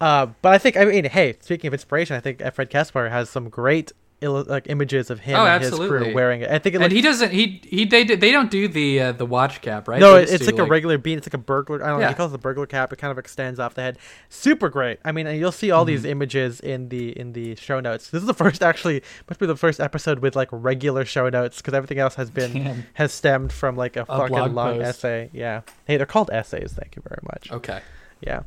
[0.00, 3.28] Uh, but I think I mean, hey, speaking of inspiration, I think Fred Castleberry has
[3.28, 6.50] some great like images of him Oh, and his crew wearing it.
[6.50, 7.30] I think it And he doesn't.
[7.32, 7.86] He he.
[7.86, 9.98] They they don't do the uh, the watch cap, right?
[9.98, 11.16] No, it's do, like, a regular bean.
[11.16, 11.82] It's like a burglar.
[11.82, 12.08] I don't know.
[12.08, 12.92] He calls it a burglar cap.
[12.92, 13.98] It kind of extends off the head.
[14.28, 14.98] Super great.
[15.06, 16.10] I mean, and you'll see all these Mm-hmm.
[16.10, 18.10] images in the in the show notes.
[18.10, 21.56] This is the first, actually, must be the first episode with like regular show notes
[21.56, 22.84] because everything else has been Damn.
[22.94, 24.86] has stemmed from like a, fucking long post.
[24.98, 25.30] essay.
[25.32, 25.62] Yeah.
[25.86, 26.74] Hey, they're called essays.
[26.74, 27.50] Thank you very much.
[27.52, 27.80] Okay.
[28.20, 28.42] Yeah.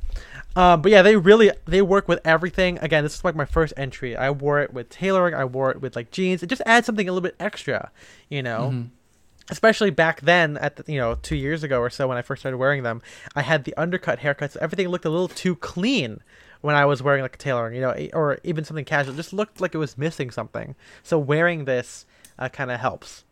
[0.56, 2.78] Um, but yeah, they really they work with everything.
[2.80, 4.16] Again, this is like my first entry.
[4.16, 5.34] I wore it with tailoring.
[5.34, 6.44] I wore it with like jeans.
[6.44, 7.92] It just adds something a little bit extra,
[8.30, 8.70] you know.
[8.74, 8.90] Mhm.
[9.50, 12.42] Especially back then, at the, you know two years ago or so when I first
[12.42, 13.02] started wearing them,
[13.36, 14.56] I had the undercut haircuts.
[14.58, 16.22] Everything looked a little too clean
[16.62, 19.14] when I was wearing like a tailoring, you know, e- or even something casual.
[19.16, 20.76] It just looked like it was missing something.
[21.02, 22.06] So wearing this
[22.40, 23.26] uh, kind of helps.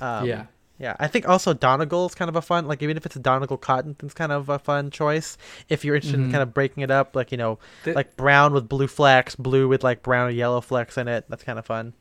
[0.00, 0.46] Um, Yeah.
[0.78, 3.20] Yeah, I think also Donegal is kind of a fun, like even if it's a
[3.20, 5.38] Donegal cotton, it's kind of a fun choice.
[5.68, 6.32] If you're interested in Mhm.
[6.32, 9.68] kind of breaking it up, like you know, The- like brown with blue flecks, blue
[9.68, 11.92] with like brown or yellow flecks in it, that's kind of fun.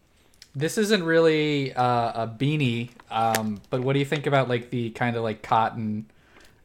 [0.58, 4.90] This isn't really uh, a beanie, um, but what do you think about like the
[4.92, 6.06] kind of like cotton,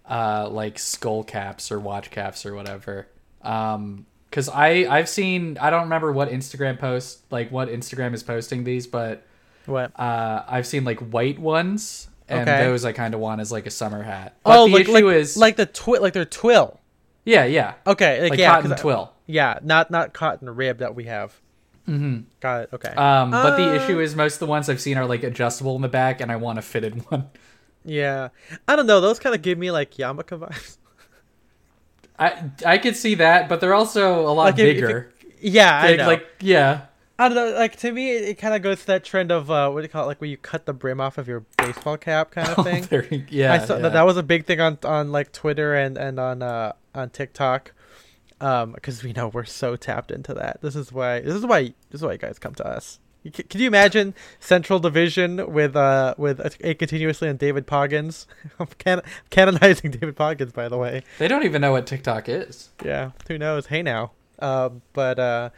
[0.09, 3.07] uh, like skull caps or watch caps or whatever?
[3.43, 8.23] Um, Because I I've seen I don't remember what Instagram post like what Instagram is
[8.23, 9.25] posting these, but
[9.67, 9.99] What?
[9.99, 12.65] uh, I've seen like white ones, and Okay.
[12.65, 14.37] those I kind of want as like a summer hat.
[14.45, 16.81] But oh, the like issue like, is like the twill, like their twill.
[17.25, 19.13] yeah yeah Okay, like, like yeah, cotton 'cause I- twill.
[19.27, 21.39] Yeah, not not cotton rib that we have.
[21.89, 22.21] Mm-hmm.
[22.41, 22.69] Got it.
[22.73, 22.89] Okay.
[22.91, 25.77] Um, but the Uh, issue is most of the ones I've seen are like adjustable
[25.77, 27.29] in the back, and I want a fitted one.
[27.85, 28.29] yeah,
[28.69, 29.01] I don't know.
[29.01, 30.77] Those kind of give me like yarmulke vibes.
[32.19, 35.11] I I could see that, but they're also a lot Like, bigger.
[35.41, 36.07] Yeah, I Like, know.
[36.07, 36.81] like yeah,
[37.21, 37.51] I don't know.
[37.59, 39.83] Like to me, it, it kind of goes to that trend of uh, what do
[39.83, 40.07] you call it?
[40.07, 42.85] Like when you cut the brim off of your baseball cap, kind of thing.
[42.85, 43.53] Very- yeah.
[43.53, 43.83] I saw yeah.
[43.83, 47.11] that that was a big thing on on like Twitter and and on uh on
[47.11, 47.73] TikTok,
[48.41, 50.63] um because we know we're so tapped into that.
[50.63, 53.01] This is why this is why this is why you guys come to us.
[53.23, 58.27] C- Can you imagine Central Division with uh with a, a continuously on David Poggins?
[58.59, 61.03] I'm can- canonizing David Poggins, by the way.
[61.19, 62.71] They don't even know what TikTok is.
[62.83, 63.67] Yeah, who knows?
[63.67, 64.13] Hey now.
[64.39, 65.51] Uh, but uh,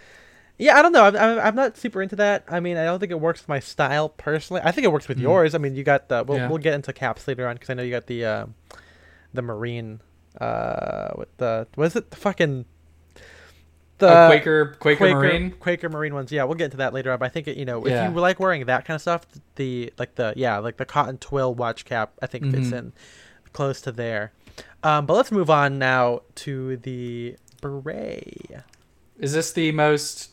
[0.59, 1.05] yeah, I don't know.
[1.05, 2.45] I'm, I'm I'm not super into that.
[2.49, 4.63] I mean, I don't think it works with my style personally.
[4.65, 5.23] I think it works with Mhm.
[5.23, 5.55] yours.
[5.55, 6.25] I mean, you got the.
[6.25, 6.49] We'll, Yeah.
[6.49, 8.47] we'll get into caps later on because I know you got the uh,
[9.35, 10.01] the marine.
[10.41, 12.65] Uh, with the was it the fucking
[13.99, 15.51] the oh, Quaker, Quaker, Marine.
[15.53, 16.33] Quaker Marine ones.
[16.33, 17.19] Yeah, we'll get into that later on.
[17.19, 18.09] But I think it, you know, if Yeah.
[18.11, 21.55] you like wearing that kind of stuff, the like the yeah, like the cotton twill
[21.55, 22.79] watch cap, I think fits Mhm.
[22.79, 22.93] in
[23.53, 24.33] close to there.
[24.83, 28.51] Um, but let's move on now to the beret.
[29.19, 30.32] Is this the most?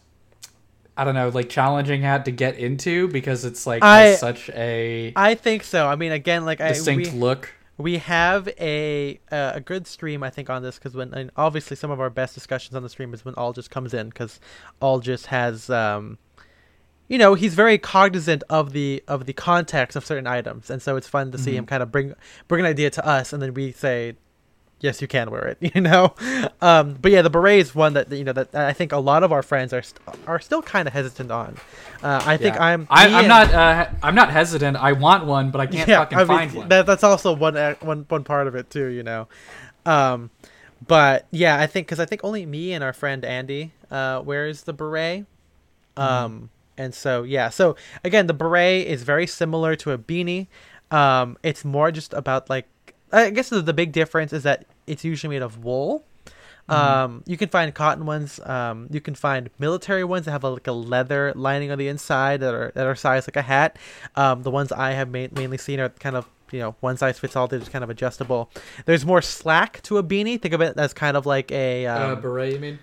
[1.00, 5.14] I don't know, like challenging hat to get into because it's like I- such a
[5.16, 5.88] I think so.
[5.88, 7.54] I mean, again, like I distinct we, look.
[7.78, 11.76] we have a uh, a good stream I think on this because when and obviously
[11.78, 14.40] some of our best discussions on the stream is when all just comes in because
[14.82, 16.18] all just has um
[17.08, 20.96] you know he's very cognizant of the of the context of certain items and so
[20.98, 21.70] it's fun to see him Mhm.
[21.70, 22.14] kind of bring
[22.50, 24.16] bring an idea to us and then we say
[24.82, 26.14] yes you can wear it you know
[26.62, 29.24] um but yeah the beret is one that you know that I think a lot
[29.24, 31.58] of our friends are st- are still kind of hesitant on
[32.02, 32.64] uh, I think Yeah.
[32.64, 33.54] I'm I, i'm not.
[33.54, 34.78] Uh, I'm not hesitant.
[34.78, 36.70] I want one, but I can't fucking I mean, find one.
[36.70, 39.28] That, that's also one, uh, one one part of it too, you know.
[39.86, 40.30] Um,
[40.88, 44.64] but yeah, I think because I think only me and our friend Andy uh, wears
[44.64, 45.26] the beret.
[45.98, 46.02] Mm-hmm.
[46.02, 50.48] Um, and so yeah, so again, the beret is very similar to a beanie.
[50.92, 52.68] Um, it's more just about like
[53.12, 56.06] I guess the, the big difference is that it's usually made of wool.
[56.70, 56.74] Mm-hmm.
[56.74, 58.40] Um, you can find cotton ones.
[58.42, 61.88] Um, you can find military ones that have a, like a leather lining on the
[61.88, 63.78] inside that are that are sized like a hat.
[64.16, 67.18] Um, the ones I have ma- mainly seen are kind of you know one size
[67.18, 67.48] fits all.
[67.48, 68.52] They're just kind of adjustable.
[68.86, 70.40] There's more slack to a beanie.
[70.40, 72.80] Think of it as kind of like a um, uh, beret, you mean?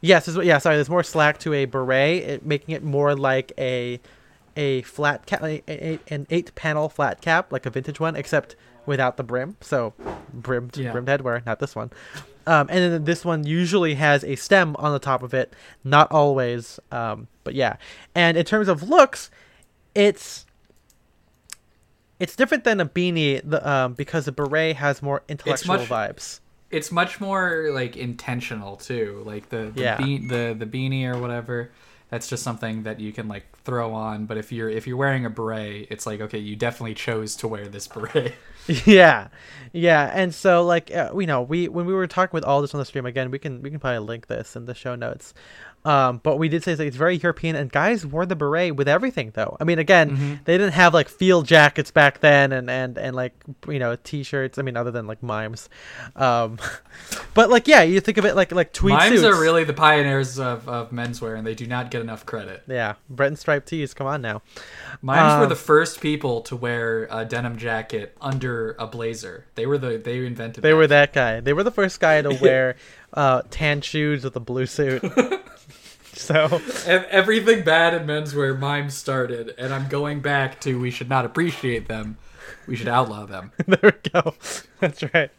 [0.00, 0.56] Yes, yeah.
[0.56, 4.00] Sorry, there's more slack to a beret, it, making it more like a
[4.56, 8.56] a flat cap, a, a, an eight panel flat cap, like a vintage one, except
[8.86, 9.56] without the brim.
[9.60, 9.94] So
[10.32, 10.92] brimmed Yeah.
[10.92, 11.90] brimmed headwear, not this one.
[12.46, 15.52] Um, and then this one usually has a stem on the top of it,
[15.84, 16.80] not always.
[16.90, 17.76] Um, but yeah.
[18.14, 19.30] And in terms of looks,
[19.94, 20.46] it's
[22.18, 26.40] it's different than a beanie, the, um, because the beret has more intellectual much- vibes.
[26.70, 29.22] It's much more like intentional too.
[29.26, 29.96] Like the the, Yeah.
[29.96, 31.70] be- the the beanie or whatever.
[32.10, 34.26] That's just something that you can like throw on.
[34.26, 37.48] But if you're if you're wearing a beret, it's like okay, you definitely chose to
[37.48, 38.34] wear this beret.
[38.86, 39.28] yeah.
[39.72, 42.80] Yeah and so like uh, know we when we were talking with all this on
[42.80, 45.32] the stream again we can we can probably link this in the show notes
[45.84, 48.76] um but we did say it's, like, it's very european and guys wore the beret
[48.76, 50.44] with everything though i mean again Mhm.
[50.44, 53.32] they didn't have like field jackets back then and and and like
[53.66, 55.68] you know t-shirts i mean other than like mimes
[56.16, 56.58] um
[57.34, 59.72] but like yeah you think of it like like tweed Mimes suits are really the
[59.72, 62.62] pioneers of, of menswear, and they do not get enough credit.
[62.66, 64.42] yeah Breton stripe tees come on now
[65.02, 69.46] Mimes were Um, the first people to wear a denim jacket under a blazer.
[69.54, 70.62] They were the they invented.
[70.62, 70.76] they that.
[70.76, 72.76] were that guy they were the first guy to wear
[73.14, 75.02] uh tan shoes with a blue suit
[76.20, 81.24] so Everything bad in menswear, mimes started, and I'm going back to we should not
[81.24, 82.18] appreciate them.
[82.66, 83.52] We should outlaw them.
[83.66, 84.34] there we go.
[84.80, 85.30] That's right.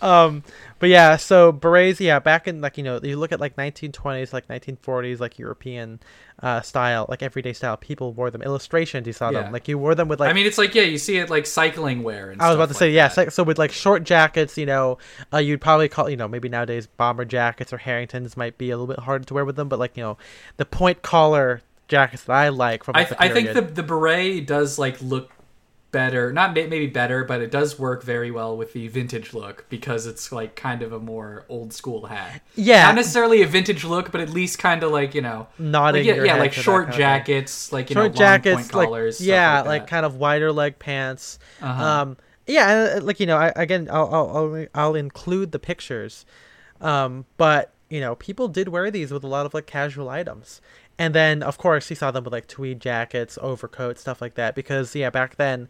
[0.00, 0.42] Um,
[0.78, 4.32] but yeah, so berets, yeah, back in like you know, you look at like 1920s,
[4.32, 6.00] like 1940s, like European
[6.42, 7.76] uh, style, like everyday style.
[7.76, 8.42] People wore them.
[8.42, 9.42] Illustrations, you saw Yeah.
[9.42, 9.52] them.
[9.52, 10.30] Like you wore them with like.
[10.30, 12.30] I mean, it's like yeah, you see it like cycling wear.
[12.30, 13.08] And I was about to stuff say like yeah.
[13.08, 14.98] So, so with like short jackets, you know,
[15.32, 18.76] uh, you'd probably call you know maybe nowadays bomber jackets or Harringtons might be a
[18.76, 20.18] little bit harder to wear with them, but like you know,
[20.58, 23.82] the point collar jackets that I like from I, like, the I think the the
[23.82, 25.30] beret does like look
[25.96, 30.06] better, not maybe better, but it does work very well with the vintage look because
[30.06, 32.42] it's like kind of a more old school hat.
[32.54, 36.06] yeah Not necessarily a vintage look, but at least kind of like you know, nodding
[36.06, 39.26] like, yeah, yeah, like short jackets, like you short know, long jackets, point like collars,
[39.26, 39.88] yeah, like, that.
[39.88, 41.38] kind of wider leg pants.
[41.62, 41.82] Uh-huh.
[41.82, 46.26] Um, yeah, uh, like you know, I, again, I'll, I'll I'll I'll include the pictures,
[46.82, 50.60] um, but you know, people did wear these with a lot of like casual items,
[50.98, 54.54] and then of course you saw them with like tweed jackets, overcoats, stuff like that.
[54.54, 55.68] Because yeah, back then,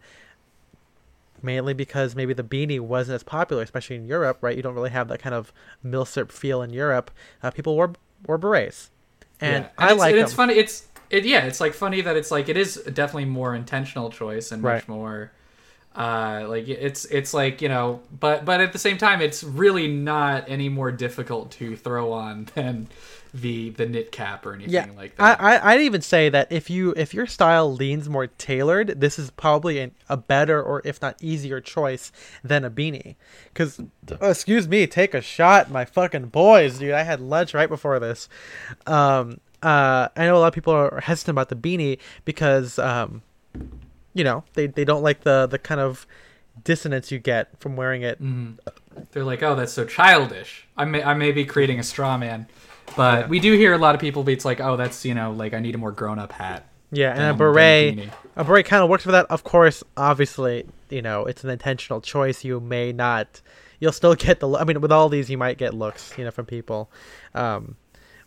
[1.41, 4.55] mainly because maybe the beanie wasn't as popular, especially in Europe, right?
[4.55, 5.51] You don't really have that kind of
[5.85, 7.11] milsurp feel in Europe.
[7.43, 7.93] Uh, people wore
[8.25, 8.89] wore berets,
[9.39, 9.69] and Yeah.
[9.77, 10.53] I it's, like and it's funny.
[10.55, 11.43] It's it yeah.
[11.45, 15.31] It's like funny that it's like it is definitely more intentional choice and much more.
[15.95, 19.87] Uh, like it's it's like you know, but but at the same time, it's really
[19.87, 22.87] not any more difficult to throw on than
[23.33, 25.41] the the knit cap or anything yeah, like I, that.
[25.63, 29.31] I I'd even say that if you if your style leans more tailored, this is
[29.31, 32.11] probably an, a better or if not easier choice
[32.43, 33.15] than a beanie.
[33.53, 33.81] Because
[34.21, 36.93] excuse me, take a shot, my fucking boys, dude.
[36.93, 38.29] I had lunch right before this.
[38.85, 43.23] Um, uh, I know a lot of people are hesitant about the beanie because, um,
[44.13, 46.05] you know, they, they don't like the the kind of
[46.63, 48.21] dissonance you get from wearing it.
[48.21, 48.57] Mm.
[49.11, 50.67] They're like, oh, that's so childish.
[50.75, 52.47] I may I may be creating a straw man,
[52.97, 53.27] but Yeah.
[53.27, 55.53] we do hear a lot of people be it's like, oh, that's you know like
[55.53, 56.67] I need a more grown up hat.
[56.91, 58.09] Yeah, and a than- beret.
[58.35, 59.25] A beret kind of works for that.
[59.29, 62.43] Of course, obviously, you know, it's an intentional choice.
[62.43, 63.41] You may not,
[63.79, 64.49] you'll still get the.
[64.49, 66.89] I mean, with all these, you might get looks, you know, from people.
[67.35, 67.75] Um,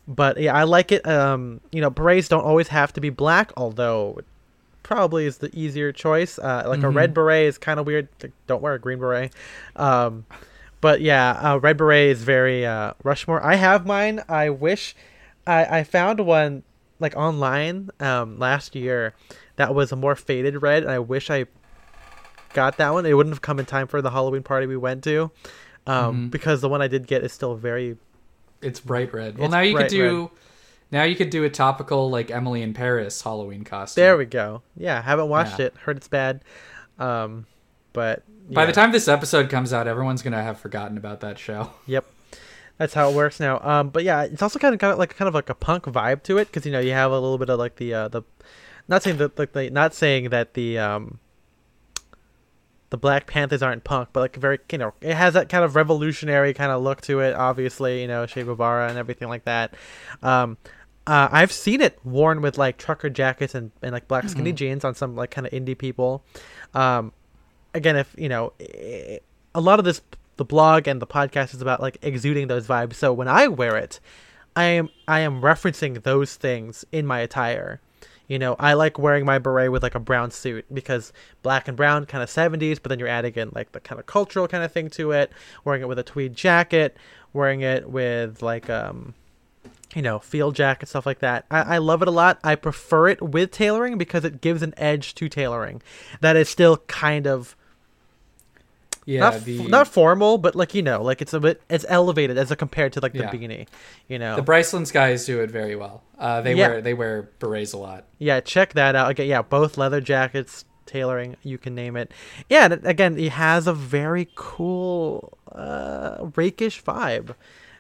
[0.09, 1.07] but yeah, I like it.
[1.07, 4.19] Um, you know, berets don't always have to be black, although
[4.83, 6.39] probably is the easier choice.
[6.39, 6.95] Uh, like a Mhm.
[6.97, 8.09] red beret is kind of weird.
[8.49, 9.33] Don't wear a green beret.
[9.77, 10.27] Um,
[10.81, 13.43] but yeah, uh, red beret is very uh, Rushmore.
[13.45, 14.23] I have mine.
[14.29, 14.95] I wish
[15.47, 16.63] I, I found one
[16.99, 19.15] like online um, last year
[19.57, 21.47] that was a more faded red, and I wish I
[22.53, 23.07] got that one.
[23.07, 25.31] It wouldn't have come in time for the Halloween party we went to,
[25.87, 26.31] um, Mhm.
[26.31, 27.97] because the one I did get is still very.
[28.63, 29.39] It's bright red.
[29.39, 30.31] Well, now you could do.
[30.93, 34.03] Now you could do a topical like Emily in Paris Halloween costume.
[34.03, 34.63] There we go.
[34.77, 35.67] Yeah, haven't watched Yeah.
[35.67, 35.75] it.
[35.85, 36.43] Heard it's bad,
[36.99, 37.47] um,
[37.93, 38.67] but By yeah.
[38.67, 41.71] the time this episode comes out, everyone's gonna have forgotten about that show.
[41.87, 42.05] Yep.
[42.79, 43.61] That's how it works now.
[43.61, 46.23] Um, but yeah, it's also kind of got like kind of like a punk vibe
[46.23, 48.23] to it because you know you have a little bit of like the uh, the,
[48.89, 51.19] not saying that like the, not saying that the um,
[52.89, 55.77] the Black Panthers aren't punk, but like very you know it has that kind of
[55.77, 57.35] revolutionary kind of look to it.
[57.35, 59.75] Obviously, you know Che Guevara and everything like that.
[60.23, 60.57] Um,
[61.07, 64.57] uh, I've seen it worn with like trucker jackets and, and like black skinny Mhm.
[64.57, 66.25] jeans on some like kind of indie people.
[66.75, 67.13] Um,
[67.75, 69.19] again, if you know, eh,
[69.55, 70.01] a lot of this,
[70.37, 72.95] the blog and the podcast is about like exuding those vibes.
[72.95, 74.01] So when I wear it,
[74.57, 77.81] I am I am referencing those things in my attire.
[78.29, 81.77] You know, I like wearing my beret with like a brown suit because black and
[81.77, 84.63] brown kind of 70s, but then you're adding in like the kind of cultural kind
[84.63, 85.33] of thing to it.
[85.65, 86.97] Wearing it with a tweed jacket,
[87.33, 89.15] wearing it with like um
[89.95, 91.45] you know, field jacket stuff like that.
[91.51, 92.39] I, I love it a lot.
[92.45, 95.83] I prefer it with tailoring because it gives an edge to tailoring
[96.21, 97.57] that is still kind of
[99.07, 102.37] Yeah, not the not formal, but like you know, like it's a bit it's elevated
[102.39, 103.31] as a compared to like the Yeah.
[103.33, 103.67] beanie.
[104.09, 106.03] You know, the Brycelands guys do it very well.
[106.19, 106.69] Uh, they Yeah.
[106.69, 108.05] wear they wear berets a lot.
[108.19, 109.11] yeah, check that out.
[109.11, 112.13] Again, yeah, both leather jackets, tailoring, you can name it.
[112.49, 117.35] Yeah, and again, it has a very cool uh, rakish vibe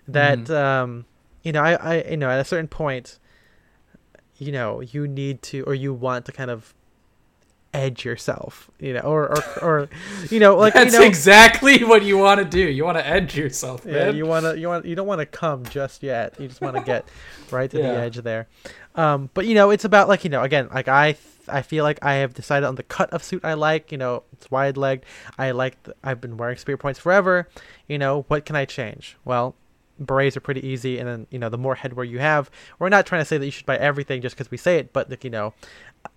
[0.08, 0.50] that Mhm.
[0.50, 1.04] um,
[1.42, 3.18] you know, I, I you know at a certain point,
[4.38, 6.74] you know, you need to or you want to kind of
[7.72, 9.88] edge yourself, you know, or or, or
[10.30, 12.58] you know, like That's you know, exactly what you want to do.
[12.58, 14.16] You want to edge yourself, Yeah, man.
[14.16, 16.34] you want to you want you don't want to come just yet.
[16.40, 17.06] You just want to get
[17.50, 17.92] right to Yeah.
[17.92, 18.48] the edge there.
[18.96, 21.16] Um, but you know, it's about like you know, again, like I
[21.48, 23.92] I feel like I have decided on the cut of suit I like.
[23.92, 25.04] You know, it's wide legged.
[25.38, 25.82] I like.
[25.84, 27.48] The, I've been wearing spear points forever.
[27.88, 29.16] You know, what can I change?
[29.24, 29.54] Well,
[30.00, 33.06] berets are pretty easy, and then you know, the more headwear you have, we're not
[33.06, 35.24] trying to say that you should buy everything just because we say it, but like
[35.24, 35.54] you know,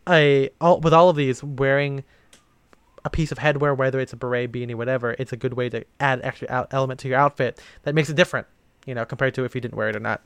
[0.07, 2.03] I all with all of these wearing
[3.05, 5.83] a piece of headwear, whether it's a beret, beanie, whatever, it's a good way to
[5.99, 8.47] add extra element to your outfit that makes it different,
[8.85, 10.21] you know, compared to if you didn't wear it or not.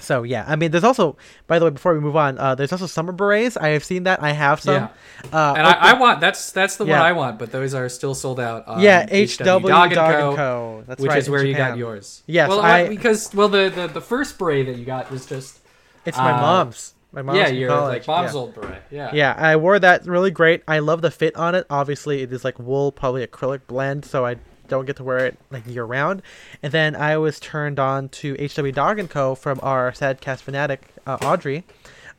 [0.00, 2.70] So yeah, I mean, there's also, by the way, before we move on, uh, there's
[2.72, 3.56] also summer berets.
[3.56, 4.22] I have seen that.
[4.22, 4.74] I have some.
[4.74, 4.88] Yeah.
[5.32, 6.98] Uh, and I, I want that's that's the Yeah.
[6.98, 8.66] one I want, but those are still sold out.
[8.68, 10.84] On yeah, HW Dog, Dog and Co.
[10.86, 12.22] That's which right, is where you got yours.
[12.26, 15.58] Yes, well, I- because well the, the the first beret that you got was just
[16.04, 16.94] It's my uh, mom's.
[17.10, 18.38] My mom's yeah, your like mom's yeah.
[18.38, 18.82] old beret.
[18.90, 20.62] Yeah, Yeah, I wore that really great.
[20.68, 21.66] I love the fit on it.
[21.70, 24.36] Obviously, it is like wool, probably acrylic blend, so I
[24.68, 26.22] don't get to wear it like year round.
[26.62, 29.34] And then I was turned on to HW Dog and Co.
[29.34, 31.64] from our Sadcast fanatic uh, Audrey,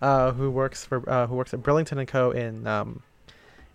[0.01, 2.31] uh, who works for uh, who works at Burlington and Co.
[2.31, 3.03] in um,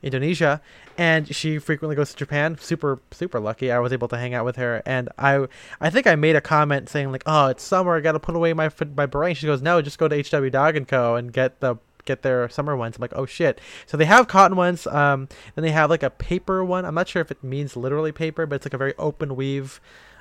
[0.03, 0.61] Indonesia,
[0.99, 2.59] and she frequently goes to Japan.
[2.61, 3.73] Super super lucky.
[3.73, 5.47] I was able to hang out with her, and I
[5.81, 7.97] I think I made a comment saying like, "Oh, it's summer.
[7.97, 10.51] I got to put away my my beret." She goes, "No, just go to HW
[10.51, 11.17] Dog and Co.
[11.17, 14.57] and get the get their summer ones." I'm like, "Oh shit!" So they have cotton
[14.57, 14.87] ones.
[14.87, 16.85] Um, then they have like a paper one.
[16.85, 19.81] I'm not sure if it means literally paper, but it's like a very open weave,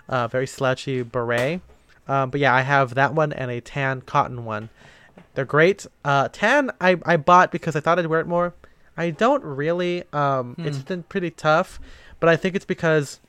[0.09, 1.61] uh, very slouchy beret.
[2.07, 4.69] Um, but yeah, I have that one and a tan cotton one.
[5.35, 5.85] They're great.
[6.03, 8.53] Uh, tan I, I bought because I thought I'd wear it more.
[8.97, 10.03] I don't really.
[10.11, 10.83] Um, It's Hmm.
[10.83, 11.79] been pretty tough,
[12.19, 13.19] but I think it's because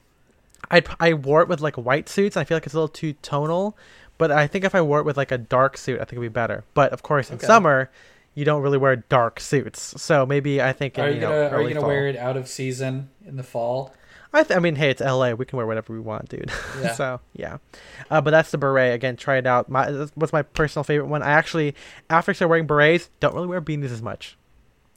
[0.71, 2.37] I I wore it with like white suits.
[2.37, 3.77] And I feel like it's a little too tonal.
[4.19, 6.23] But I think if I wore it with like a dark suit, I think it'd
[6.23, 6.65] be better.
[6.75, 7.47] But of course, in Okay.
[7.47, 7.91] summer,
[8.35, 10.01] you don't really wear dark suits.
[10.03, 11.89] So maybe I think in, Are you, you know, gonna Are you gonna fall.
[11.89, 13.95] wear it out of season in the fall?
[14.33, 15.31] I, th- I mean, hey, it's LA.
[15.35, 16.51] We can wear whatever we want, dude.
[16.83, 16.93] Yeah.
[16.95, 17.59] so yeah,
[18.11, 18.93] uh, but that's the beret.
[18.95, 19.69] Again, try it out.
[19.69, 21.23] My what's my personal favorite one.
[21.23, 21.77] I actually,
[22.11, 24.37] after I started wearing berets, don't really wear beanies as much.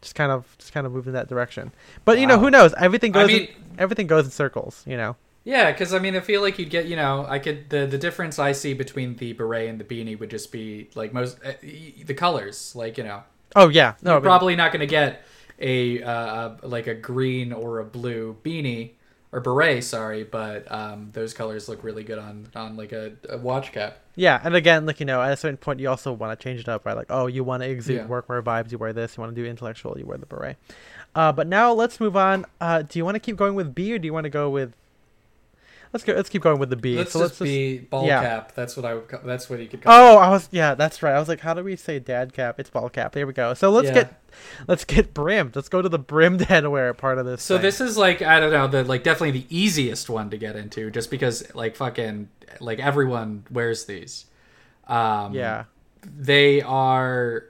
[0.02, 1.72] Just kind of, just kind of move in that direction.
[2.06, 2.74] But you know, who knows?
[2.80, 3.28] Everything I goes.
[3.28, 4.84] mean- in, everything goes in circles.
[4.88, 5.16] You know.
[5.48, 7.98] Yeah, because I mean, I feel like you'd get, you know, I could the the
[7.98, 11.54] difference I see between the beret and the beanie would just be like most uh,
[11.62, 13.24] the colors, like you know,
[13.56, 15.24] Oh yeah, no, you're but- probably not going to get
[15.60, 18.92] a uh, like a green or a blue beanie
[19.32, 23.38] or beret, sorry, but um, those colors look really good on on like a, a
[23.38, 24.00] watch cap.
[24.16, 26.60] Yeah, and again, like you know, at a certain point, you also want to change
[26.60, 26.96] it up, right?
[26.98, 28.08] Like, oh, you want to exude Yeah.
[28.08, 29.16] workwear vibes, you wear this.
[29.16, 30.58] You want to do intellectual, you wear the beret.
[31.16, 32.46] Uh, but now let's move on.
[32.60, 34.50] Uh, do you want to keep going with B, or do you want to go
[34.50, 34.74] with?
[35.94, 36.14] Let's go.
[36.14, 36.96] Let's keep going with the B.
[36.98, 37.44] Let's so just let's just.
[37.46, 38.22] be ball yeah.
[38.22, 38.54] cap.
[38.56, 39.08] That's what I would.
[39.08, 39.82] ca- That's what you could.
[39.82, 41.14] Call Oh, I was yeah, that's right.
[41.16, 42.60] I was like, how do we say dad cap?
[42.60, 43.14] It's ball cap.
[43.14, 43.54] There we go.
[43.54, 43.94] So let's Yeah.
[43.94, 44.22] get
[44.68, 45.56] let's get brimmed.
[45.56, 47.42] Let's go to the brimmed headwear part of this.
[47.42, 47.64] So thing.
[47.64, 50.92] this is like I don't know the like definitely the easiest one to get into
[50.92, 52.30] just because like fucking
[52.60, 54.26] like everyone wears these.
[54.88, 55.66] Um, yeah,
[56.04, 57.46] they are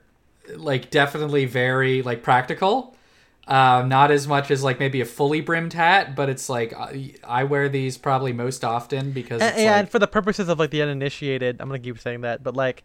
[0.56, 2.96] like definitely very like practical.
[3.48, 7.14] Um, not as much as like maybe a fully brimmed hat, but it's like I,
[7.24, 10.60] I wear these probably most often because and, it's and like, for the purposes of
[10.60, 12.84] like the uninitiated, I'm gonna keep saying that, but like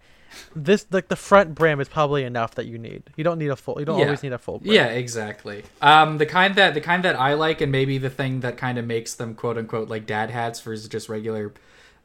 [0.54, 3.02] this, like the front brim is probably enough that you need.
[3.16, 3.76] You don't need a full.
[3.80, 4.04] You don't Yeah.
[4.04, 4.60] always need a full.
[4.60, 4.72] Brim.
[4.72, 5.64] Yeah, exactly.
[5.80, 8.78] Um, the kind that the kind that I like, and maybe the thing that kind
[8.78, 11.52] of makes them quote unquote like dad hats versus just regular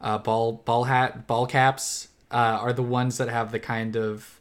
[0.00, 4.37] uh, ball ball hat ball caps uh, are the ones that have the kind of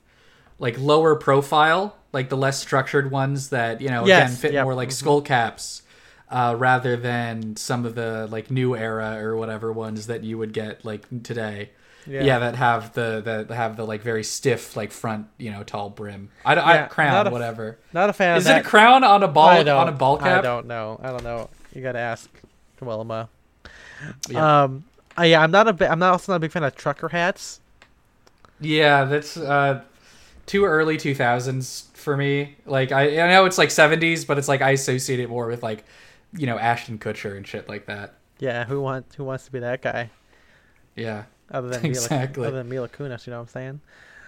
[0.60, 4.64] like lower profile, like the less structured ones that you know Yes, again fit yep,
[4.66, 4.94] more like mhm.
[4.94, 5.84] skull caps.
[6.30, 10.52] Uh, rather than some of the like new era or whatever ones that you would
[10.52, 11.70] get like today,
[12.06, 15.90] yeah, that have the that have the like very stiff like front you know tall
[15.90, 16.30] brim.
[16.44, 17.78] I, don't I crown a- whatever.
[17.94, 20.40] Not a fan Is it a crown on a ball I on a ball cap?
[20.40, 21.00] I don't know.
[21.02, 21.50] I don't know.
[21.74, 22.30] You gotta ask
[22.82, 23.30] Wilma.
[24.30, 24.64] Yeah.
[24.64, 24.86] Um.
[25.18, 25.92] uh, yeah, I'm not a.
[25.92, 27.60] I'm not also not a big fan of trucker hats.
[28.60, 29.82] Yeah, that's uh,
[30.48, 32.56] too early two thousands for me.
[32.66, 35.62] Like I, I know it's like seventies, but it's like I associate it more with
[35.62, 35.84] like,
[36.34, 38.16] you know, Ashton Kutcher and shit like that.
[38.40, 40.10] Yeah, who wants who wants to be that guy?
[40.96, 42.42] Yeah, Other than Exactly.
[42.42, 43.82] Mila, other than Mila Kunis, you know what I'm saying?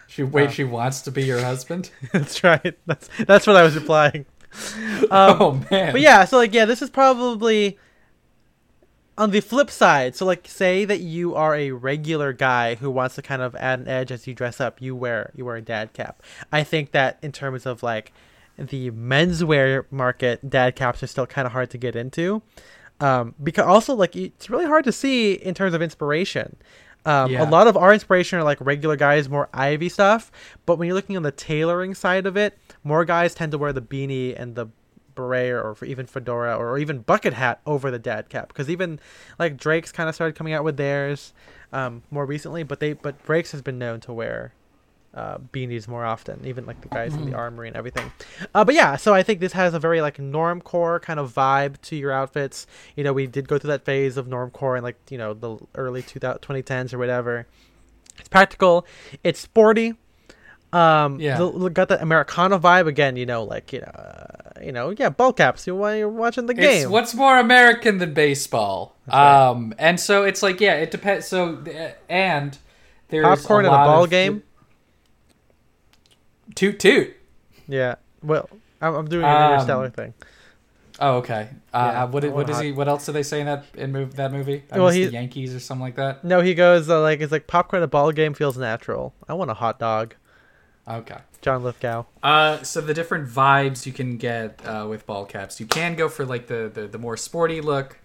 [0.07, 0.51] she wait, Uh.
[0.51, 1.89] she wants to be your husband.
[2.13, 2.77] that's right.
[2.85, 4.25] That's that's what I was replying.
[5.11, 7.77] Um, oh man, But yeah, so like yeah, this is probably
[9.19, 10.15] on the flip side.
[10.15, 13.81] So like say that you are a regular guy who wants to kind of add
[13.81, 16.23] an edge as you dress up, you wear you wear a dad cap.
[16.51, 18.13] I think that in terms of like
[18.57, 22.41] the menswear market, dad caps are still kind of hard to get into.
[23.01, 26.55] Um, because also like it's really hard to see in terms of inspiration.
[27.05, 27.43] Um, Yeah.
[27.43, 30.31] A lot of our inspiration are like regular guys, more Ivy stuff.
[30.65, 33.73] But when you're looking on the tailoring side of it, more guys tend to wear
[33.73, 34.67] the beanie and the
[35.19, 38.99] beret or for even fedora or even bucket hat over the dad cap because even
[39.37, 41.33] like Drake's kind of started coming out with theirs
[41.73, 44.53] um, more recently, but they but Drake's has been known to wear
[45.13, 48.11] uh, beanies more often, even like the guys in the Armoury and everything.
[48.53, 51.79] Uh, but yeah, so I think this has a very like normcore kind of vibe
[51.81, 52.65] to your outfits.
[52.95, 55.57] You know, we did go through that phase of normcore in like you know the
[55.75, 57.47] early 2000, 2010s or whatever.
[58.17, 58.85] It's practical,
[59.23, 59.95] it's sporty.
[60.71, 61.37] Um, Yeah.
[61.37, 63.15] the- got that Americana vibe again.
[63.15, 65.65] You know, like you know, uh, you know, yeah, ball caps.
[65.65, 66.91] You while you're watching the It's game.
[66.91, 68.95] what's more American than baseball.
[69.07, 69.47] right.
[69.49, 71.25] Um, and so it's like yeah, it depends.
[71.27, 72.57] So uh, and
[73.09, 74.43] there's Popcorn a at a ball game.
[76.55, 77.13] Toot toot.
[77.67, 77.95] Yeah.
[78.23, 78.49] Well,
[78.81, 80.13] I'm, I'm doing an Um, interstellar thing.
[80.99, 81.49] Oh, okay.
[81.73, 82.71] Uh, Yeah, uh, what what is he?
[82.73, 84.63] What else do they say in that in move, that movie?
[84.71, 86.23] I Well, he- the Yankees or something like that.
[86.25, 89.13] No, he goes uh, like it's like popcorn at a ball game feels natural.
[89.27, 90.15] I want a hot dog.
[90.87, 91.17] Okay.
[91.41, 92.05] John Lithgow.
[92.21, 96.09] Uh, so the different vibes you can get uh, with ball caps, you can go
[96.09, 97.97] for like the, the the more sporty look,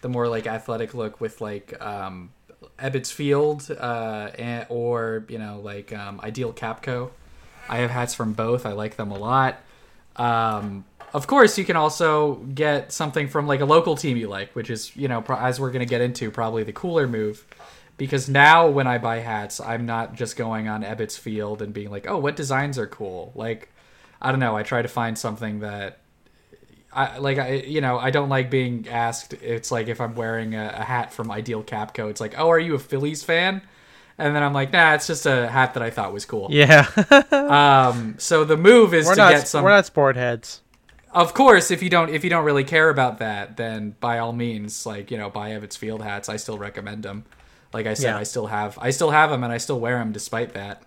[0.00, 2.30] the more like athletic look with like um,
[2.78, 7.10] Ebbets Field, uh, and, or you know like um, Ideal Capco.
[7.68, 8.66] I have hats from both.
[8.66, 9.60] I like them a lot.
[10.16, 14.54] Um, of course, you can also get something from like a local team you like,
[14.54, 17.46] which is you know pro- as we're gonna get into probably the cooler move.
[17.96, 21.90] Because now when I buy hats, I'm not just going on Ebbets Field and being
[21.90, 23.70] like, "Oh, what designs are cool?" Like,
[24.20, 24.56] I don't know.
[24.56, 25.98] I try to find something that
[26.92, 27.38] I like.
[27.38, 29.34] I you know I don't like being asked.
[29.34, 32.58] It's like if I'm wearing a, a hat from Ideal Capco, it's like, "Oh, are
[32.58, 33.62] you a Phillies fan?"
[34.18, 36.86] And then I'm like, "Nah, it's just a hat that I thought was cool." Yeah.
[37.32, 38.14] Um.
[38.18, 39.64] So the move is we're to not get some.
[39.64, 40.62] we're not sport heads.
[41.12, 44.32] Of course, if you don't if you don't really care about that, then by all
[44.32, 46.28] means, like you know, buy Ebbets Field hats.
[46.28, 47.24] I still recommend them.
[47.72, 48.18] Like I said, Yeah.
[48.18, 50.82] I still have I still have them, and I still wear them despite that.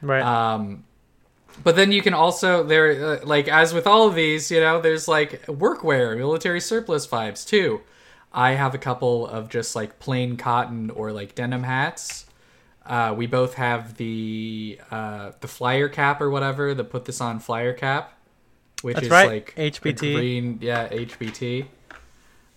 [0.00, 0.22] Right.
[0.22, 0.84] Um,
[1.64, 4.80] but then you can also there uh, like as with all of these, you know,
[4.80, 7.80] there's like workwear, military surplus vibes too.
[8.32, 12.26] I have a couple of just like plain cotton or like denim hats.
[12.84, 17.38] Uh, we both have the uh, the flyer cap or whatever, the put this on
[17.38, 18.14] flyer cap,
[18.82, 20.14] which That's is right, like HBT.
[20.14, 21.66] green, yeah, HBT.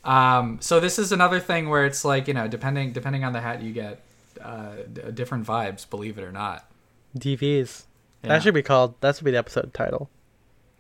[0.04, 3.42] Um, so this is another thing where it's like you know, depending depending on the
[3.42, 4.02] hat you get,
[4.42, 5.88] uh, d- different vibes.
[5.90, 6.70] Believe it or not,
[7.18, 7.84] DVs.
[8.24, 8.30] Yeah.
[8.30, 9.00] That should be called.
[9.02, 10.10] That should be the episode title.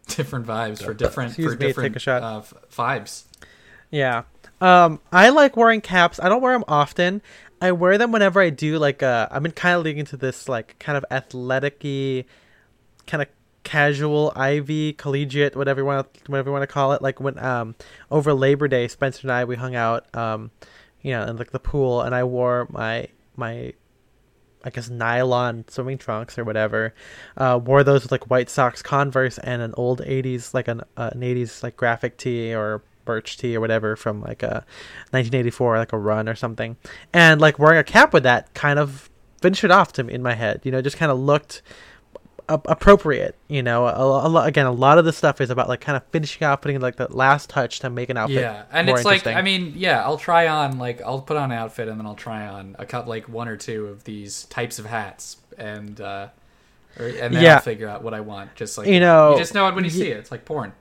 [0.08, 2.24] different vibes for different Excuse for me, different take a shot.
[2.24, 3.24] Uh, f- vibes.
[3.92, 4.24] Yeah.
[4.60, 6.20] Um, I like wearing caps.
[6.20, 7.22] I don't wear them often.
[7.62, 10.50] I wear them whenever I do like uh I've been kind of leaning into this
[10.50, 12.26] like kind of athletic-y
[13.08, 13.28] kind of
[13.64, 17.38] casual Ivy collegiate whatever you want to whatever you want to call it like when
[17.40, 17.76] um
[18.10, 20.52] over Labor Day Spencer and I we hung out um
[21.02, 23.74] you know in like the pool and I wore my my
[24.64, 26.94] I guess nylon swimming trunks or whatever.
[27.36, 31.10] Uh, wore those with like white socks, Converse, and an old '80s like an uh,
[31.14, 34.64] an '80s like graphic tee or birch tee or whatever from like a
[35.10, 36.78] 1984 like a run or something.
[37.14, 39.10] And like wearing a cap with that kind of
[39.42, 40.62] finished it off to me in my head.
[40.64, 41.62] You know, just kind of looked
[42.66, 43.36] appropriate.
[43.48, 45.96] You know, a, a, lo- again, a lot of the stuff is about like kind
[45.96, 48.42] of finishing off, putting like the last touch to make an outfit.
[48.42, 49.26] Yeah, and it's like.
[49.28, 52.16] I mean, yeah, I'll try on like I'll put on an outfit and then I'll
[52.16, 56.28] try on a cut like one or two of these types of hats and uh
[57.00, 57.56] or, and then Yeah.
[57.56, 58.56] I'll figure out what I want.
[58.56, 60.18] Just like You know, you just know it when you see it.
[60.18, 60.74] It's like porn.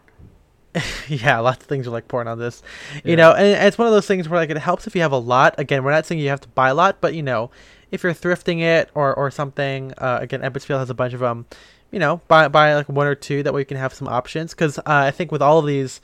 [1.09, 2.63] yeah, lots of things are like porn on this.
[3.05, 3.17] You Yeah.
[3.17, 5.19] know, and it's one of those things where like it helps if you have a
[5.19, 5.55] lot.
[5.59, 7.51] Again, we're not saying you have to buy a lot, but you know,
[7.91, 11.47] if you're thrifting it or or something, uh, again, Ebbetsfield has a bunch of them.
[11.91, 14.53] You know, buy buy like one or two that way you can have some options.
[14.55, 16.01] Because uh, I think with all of these,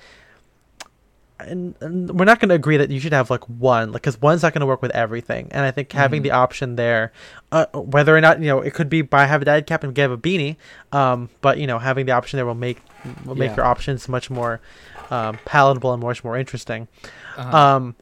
[1.38, 4.20] and, and we're not going to agree that you should have like one, like because
[4.20, 5.48] one's not going to work with everything.
[5.52, 6.24] And I think having Mhm.
[6.24, 7.12] the option there,
[7.52, 9.94] uh, whether or not you know, it could be buy have a dad cap and
[9.94, 10.56] get a beanie.
[10.92, 12.80] Um, but you know, having the option there will make
[13.24, 13.56] will make Yeah.
[13.56, 14.60] your options much more
[15.10, 16.88] um, palatable and much more interesting.
[17.36, 17.56] Uh-huh.
[17.56, 17.94] Um,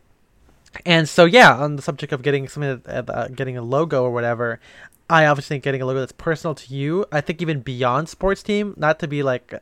[0.84, 4.60] and so yeah, on the subject of getting something, uh, getting a logo or whatever,
[5.08, 7.04] I obviously think getting a logo that's personal to you.
[7.12, 9.54] I think even beyond sports team, not to be like,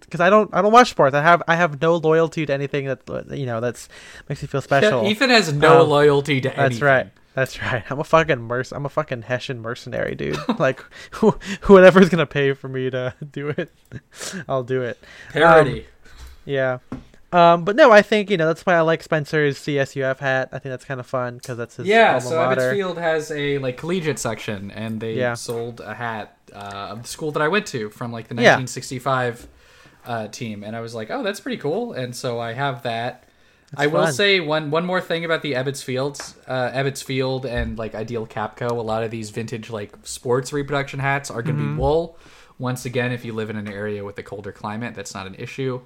[0.00, 1.14] because I don't, I don't watch sports.
[1.14, 3.88] I have, I have no loyalty to anything that you know that's
[4.28, 5.02] makes me feel special.
[5.04, 6.70] Yeah, Ethan has no Um, loyalty to anything.
[6.70, 7.06] That's right.
[7.34, 7.82] That's right.
[7.90, 8.70] I'm a fucking merc.
[8.70, 10.36] I'm a fucking Hessian mercenary, dude.
[10.60, 13.72] like, who, whoever's gonna pay for me to do it,
[14.48, 14.98] I'll do it.
[15.32, 15.86] Parody.
[16.44, 16.78] Yeah.
[17.34, 20.50] Um, but no, I think you know that's why I like Spencer's CSUF hat.
[20.52, 22.72] I think that's kind of fun because that's his yeah, so mater.
[22.74, 25.34] Ebbetsfield has a like collegiate section, and they Yeah.
[25.34, 28.56] sold a hat uh, of the school that I went to from like the Yeah.
[28.56, 29.48] 1965
[30.06, 33.24] uh, team, and I was like, oh, that's pretty cool, and so I have that.
[33.76, 37.44] I That's will say one one more thing about the Ebbets Fields, uh, Ebbets Field,
[37.46, 38.70] and like Ideal Capco.
[38.70, 41.74] A lot of these vintage like sports reproduction hats are going to Mm-hmm.
[41.76, 42.16] be wool.
[42.58, 45.34] Once again, if you live in an area with a colder climate, that's not an
[45.34, 45.80] issue.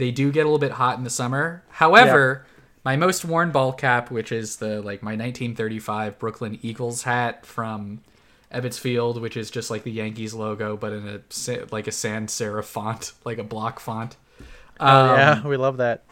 [0.00, 1.62] They do get a little bit hot in the summer.
[1.68, 2.46] However,
[2.84, 8.00] my most worn ball cap, which is the like my 1935 Brooklyn Eagles hat from
[8.52, 11.20] Ebbets Field, which is just like the Yankees logo, but in a
[11.70, 14.16] like a sans serif font, like a block font.
[14.80, 16.02] Oh, Um, yeah, we love that.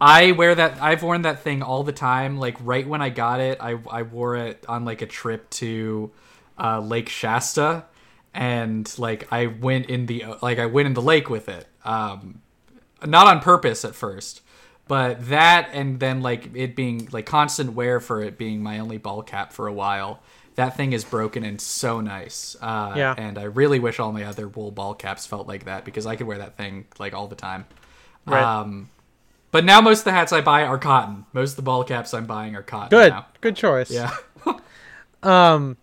[0.00, 0.82] I wear that.
[0.82, 2.38] I've worn that thing all the time.
[2.38, 6.10] Like right when I got it, I I wore it on like a trip to
[6.58, 7.84] uh, Lake Shasta,
[8.34, 11.66] and like I went in the like I went in the lake with it.
[11.84, 12.42] Um,
[13.06, 14.42] not on purpose at first,
[14.88, 18.98] but that and then like it being like constant wear for it being my only
[18.98, 20.20] ball cap for a while.
[20.56, 22.56] That thing is broken and so nice.
[22.60, 23.14] Uh, Yeah.
[23.16, 26.16] And I really wish all my other wool ball caps felt like that because I
[26.16, 27.64] could wear that thing like all the time.
[28.26, 28.42] Right.
[28.42, 28.90] Um,
[29.50, 31.24] but now most of the hats I buy are cotton.
[31.32, 32.90] Most of the ball caps I'm buying are cotton.
[32.90, 33.26] Good, now.
[33.40, 33.90] good choice.
[33.90, 34.14] Yeah.
[35.22, 35.76] Um,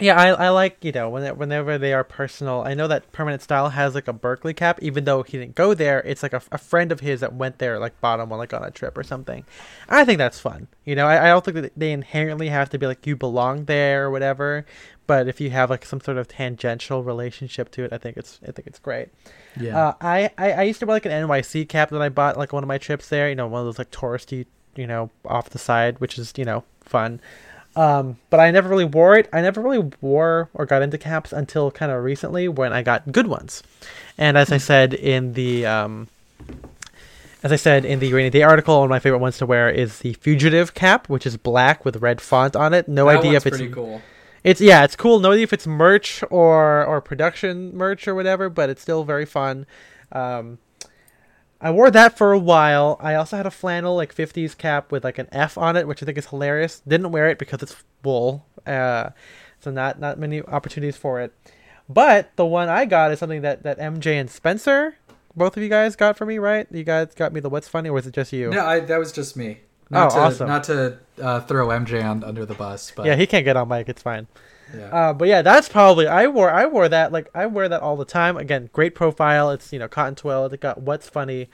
[0.00, 2.62] yeah, I, I like you know when, whenever they are personal.
[2.62, 5.74] I know that Permanent Style has like a Berkeley cap, even though he didn't go
[5.74, 6.00] there.
[6.00, 8.64] It's like a, a friend of his that went there, like him one like on
[8.64, 9.44] a trip or something.
[9.88, 10.68] I think that's fun.
[10.84, 13.64] You know, I, I don't think that they inherently have to be like you belong
[13.64, 14.64] there or whatever.
[15.06, 18.40] But if you have like some sort of tangential relationship to it, I think it's
[18.46, 19.08] I think it's great.
[19.58, 19.88] Yeah.
[19.88, 22.52] Uh, I, I I used to wear like an NYC cap that I bought like
[22.52, 23.28] one of my trips there.
[23.28, 24.46] You know, one of those like touristy,
[24.76, 27.20] you know, off the side, which is you know fun.
[27.78, 29.28] Um, but I never really wore it.
[29.32, 33.12] I never really wore or got into caps until kind of recently when I got
[33.12, 33.62] good ones.
[34.18, 36.08] And as I said in the um,
[37.44, 39.70] as I said in the rainy day article, one of my favorite ones to wear
[39.70, 42.88] is the fugitive cap, which is black with red font on it.
[42.88, 44.02] No That idea if it's pretty cool.
[44.42, 45.20] it's yeah, it's cool.
[45.20, 49.24] No idea if it's merch or or production merch or whatever, but it's still very
[49.24, 49.66] fun.
[50.10, 50.58] Um,
[51.60, 52.96] I wore that for a while.
[53.00, 56.02] I also had a flannel like '50s cap with like an F on it, which
[56.02, 56.80] I think is hilarious.
[56.86, 59.10] Didn't wear it because it's wool, uh,
[59.60, 61.32] so not not many opportunities for it.
[61.88, 64.96] But the one I got is something that that MJ and Spencer,
[65.34, 66.66] both of you guys got for me, right?
[66.70, 68.50] You guys got me the what's funny, or was it just you?
[68.50, 69.60] No, I, that was just me.
[69.90, 70.48] Not Oh, to, awesome.
[70.48, 73.68] Not to uh, throw MJ on, under the bus, but Yeah, he can't get on
[73.68, 73.88] mic.
[73.88, 74.26] It's fine.
[74.76, 74.86] Yeah.
[74.86, 77.96] Uh, but yeah, that's probably I wore I wore that like I wear that all
[77.96, 78.36] the time.
[78.36, 79.50] Again, great profile.
[79.50, 80.46] It's you know cotton twill.
[80.46, 81.48] It got what's funny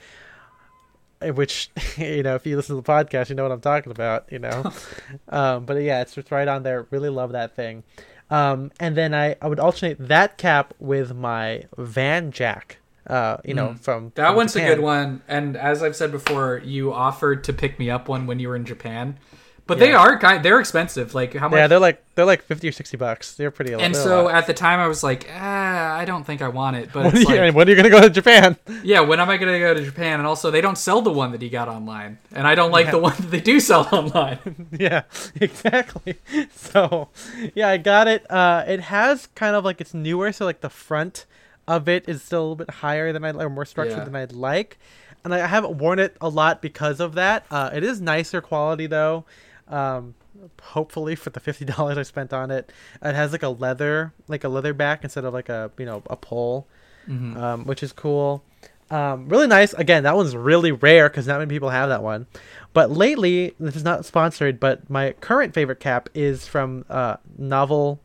[1.21, 3.91] eh, which you know, if you listen to the podcast, you know what I'm talking
[3.91, 4.31] about.
[4.31, 4.71] You know,
[5.29, 6.87] um, but yeah, it's, it's right on there.
[6.91, 7.83] Really love that thing.
[8.31, 12.79] Um, and then I, I would alternate that cap with my Van Jack.
[13.07, 13.79] Uh, you know, Mm.
[13.79, 14.71] from That from one's Japan.
[14.71, 15.21] a good one.
[15.27, 18.55] And as I've said before, you offered to pick me up one when you were
[18.55, 19.19] in Japan.
[19.67, 21.15] But they are kind they're expensive.
[21.15, 23.33] Like how much Yeah, they're like they're like fifty or sixty bucks.
[23.33, 23.73] They're pretty.
[23.73, 26.89] And so at the time I was like, ah, I don't think I want it.
[26.93, 28.57] But when are, it's you, like, when are you gonna go to Japan?
[28.83, 30.19] yeah, when am I gonna go to Japan?
[30.19, 32.19] And also they don't sell the one that he got online.
[32.31, 32.91] And I don't like Yeah.
[32.91, 34.67] the one that they do sell online.
[34.71, 35.01] yeah,
[35.41, 36.17] exactly.
[36.55, 37.09] So,
[37.55, 38.29] yeah, I got it.
[38.29, 41.25] Uh, it has kind of like it's newer, so like the front
[41.67, 44.03] of it is still a little bit higher than I or more structured Yeah.
[44.03, 44.77] than I'd like,
[45.23, 47.45] and I haven't worn it a lot because of that.
[47.49, 49.25] Uh, it is nicer quality though.
[49.67, 50.13] Um,
[50.61, 54.43] hopefully for the fifty dollars I spent on it, it has like a leather, like
[54.43, 56.67] a leather back instead of like a you know a pole,
[57.09, 57.37] Mhm.
[57.37, 58.43] um, which is cool.
[58.91, 59.73] Um, really nice.
[59.73, 62.27] Again, that one's really rare because not many people have that one.
[62.73, 67.99] But lately, this is not sponsored, but my current favorite cap is from uh, Novel,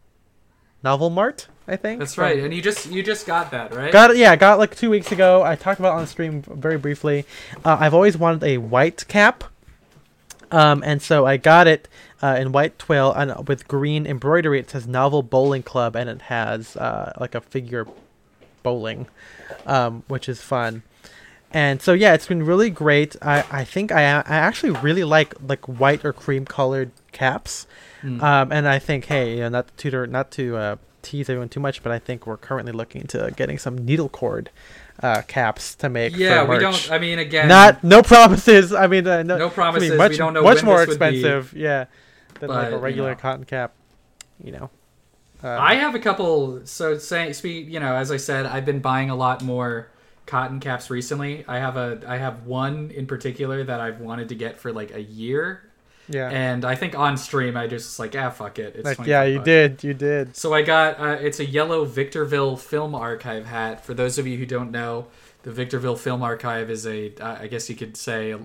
[0.82, 1.98] Novel Mart, I think.
[1.98, 2.38] That's from- right.
[2.38, 3.92] And you just you just got that, right?
[3.92, 4.16] Got it.
[4.16, 5.42] Yeah, got it like two weeks ago.
[5.42, 7.26] I talked about it on the stream very briefly.
[7.64, 9.44] Uh, I've always wanted a white cap,
[10.50, 11.88] um, and so I got it
[12.22, 14.58] uh, in white twill and with green embroidery.
[14.58, 17.86] It says Novel Bowling Club, and it has uh, like a figure
[18.62, 19.08] bowling,
[19.66, 20.82] um, which is fun.
[21.52, 23.16] And so yeah, it's been really great.
[23.22, 27.66] I, I think I I actually really like like white or cream colored caps.
[28.02, 28.22] Mm.
[28.22, 31.48] Um, and I think, hey, you know, not to tutor, not to uh, tease everyone
[31.48, 34.50] too much, but I think we're currently looking to getting some needle cord
[35.02, 36.16] uh, caps to make.
[36.16, 38.72] yeah, we don't I mean again Not no promises.
[38.72, 39.90] I mean, uh, no, No it's gonna be promises.
[39.92, 41.52] We Much, don't know much more would be, expensive.
[41.54, 41.86] yeah,
[42.38, 43.16] than like but, a you regular know.
[43.16, 43.72] cotton cap.
[44.42, 44.70] You know.
[45.42, 46.66] Uh, I have a couple.
[46.66, 49.90] So saying, speak, you know, as I said, I've been buying a lot more
[50.26, 51.44] cotton caps recently.
[51.48, 54.94] I have a, I have one in particular that I've wanted to get for like
[54.94, 55.69] a year,
[56.10, 56.28] yeah.
[56.28, 58.74] and I think on stream I just like, ah, fuck it.
[58.76, 59.44] It's like 25 yeah, you bucks.
[59.44, 60.36] did, you did.
[60.36, 63.84] So I got, uh, it's a yellow Victorville Film Archive hat.
[63.84, 65.06] For those of you who don't know,
[65.42, 68.36] the Victorville Film Archive is a, uh, I guess you could say,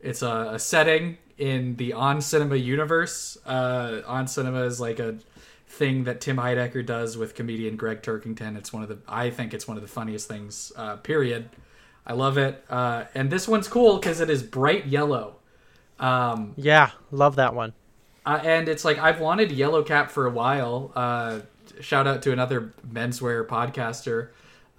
[0.00, 3.36] it's a, a setting in the On Cinema universe.
[3.44, 5.16] Uh, on Cinema is like a
[5.66, 8.56] thing that Tim Heidecker does with comedian Gregg Turkington.
[8.56, 10.72] It's one of the, I think it's one of the funniest things.
[10.76, 11.48] Uh, period.
[12.06, 12.64] I love it.
[12.68, 15.36] Uh, and this one's cool because it is bright yellow.
[15.98, 17.72] Um, Yeah, love that one.
[18.26, 20.92] uh, and it's like I've wanted yellow cap for a while.
[20.94, 21.40] Uh,
[21.80, 24.28] shout out to another menswear podcaster,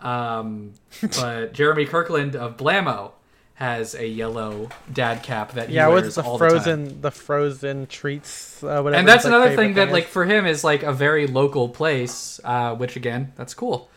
[0.05, 0.74] um,
[1.16, 3.11] but Jeremy Kirkland of Blamo
[3.55, 6.49] has a yellow dad cap that he Yeah, wears the all the time.
[6.51, 8.99] frozen, the, frozen treats, uh, whatever.
[8.99, 12.39] And that's like, another thing that, like, for him is like a very local place,
[12.43, 13.89] uh, which again, that's cool.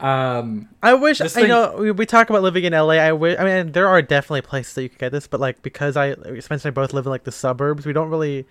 [0.00, 2.94] Um, I wish I thing- know we, we talk about living in LA.
[2.94, 5.60] I wish I mean there are definitely places that you could get this, but like
[5.62, 8.46] because I Spencer and I both live in like the suburbs, we don't really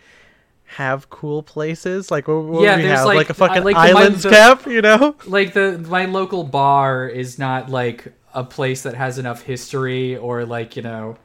[0.66, 2.12] have cool places.
[2.12, 3.06] Like what, what Yeah, we there's, have?
[3.08, 5.16] like- Like, a fucking I- like islands the- cap, you know?
[5.26, 10.45] like the my local bar is not like a place that has enough history or
[10.45, 11.16] like you know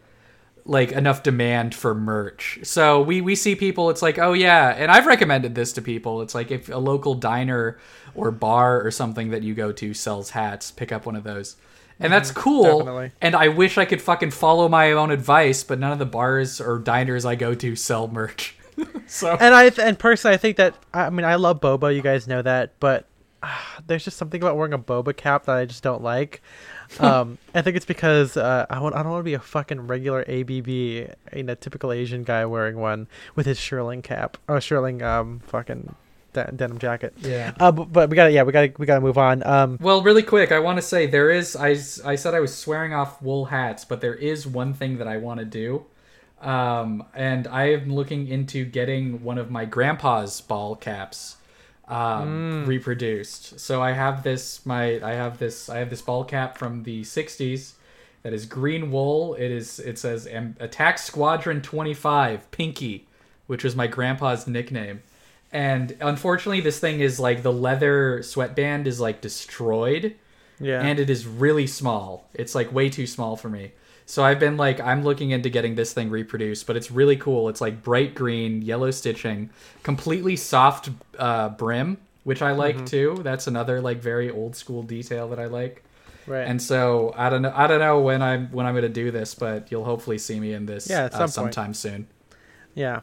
[0.65, 4.91] like enough demand for merch so we we see people it's like oh yeah and
[4.93, 7.79] i've recommended this to people it's like if a local diner
[8.15, 11.57] or bar or something that you go to sells hats pick up one of those
[11.99, 12.79] and that's cool Mm-hmm.
[12.79, 13.11] definitely.
[13.21, 16.61] and i wish i could fucking follow my own advice but none of the bars
[16.61, 18.55] or diners i go to sell merch
[19.07, 21.95] so And I and personally, I think that I mean I love boba.
[21.95, 23.07] You guys know that, but
[23.43, 26.41] ah, there's just something about wearing a boba cap that I just don't like.
[27.01, 29.86] Um, I think it's because uh, I want I don't want to be a fucking
[29.86, 35.03] regular ABB, you know, typical Asian guy wearing one with his shearling cap or shearling
[35.03, 35.95] um fucking
[36.32, 37.14] de- denim jacket.
[37.20, 39.18] yeah Uh, but, but we got to yeah, we got to we got to move
[39.18, 39.45] on.
[39.47, 41.57] Um, Well, really quick, I want to say there is.
[41.57, 41.70] I,
[42.05, 45.16] I said I was swearing off wool hats, but there is one thing that I
[45.16, 45.86] want to do.
[46.40, 51.36] Um, and I am looking into getting one of my grandpa's ball caps
[51.93, 53.61] um, reproduced.
[53.61, 57.03] So I have this my I have this I have this ball cap from the
[57.03, 57.72] '60s
[58.22, 59.34] that is green wool.
[59.34, 60.26] It is it says
[60.59, 63.07] Attack Squadron 25 Pinky,
[63.47, 65.03] which was my grandpa's nickname.
[65.53, 70.14] And unfortunately, this thing is like the leather sweatband is like destroyed
[70.59, 72.28] yeah, and it is really small.
[72.32, 73.72] It's like way too small for me.
[74.13, 77.49] So I've been like I'm looking into getting this thing reproduced, but it's really cool.
[77.49, 79.49] It's like bright green, yellow stitching,
[79.83, 82.85] completely soft uh, brim, which I like Mm-hmm.
[82.85, 83.21] too.
[83.23, 85.83] That's another like very old school detail that I like.
[86.27, 86.47] right.
[86.47, 87.55] And so I don't know.
[87.57, 90.53] I don't know when I'm when I'm gonna do this, but you'll hopefully see me
[90.53, 92.07] in this Yeah, uh, some sometime soon.
[92.75, 93.01] Yeah.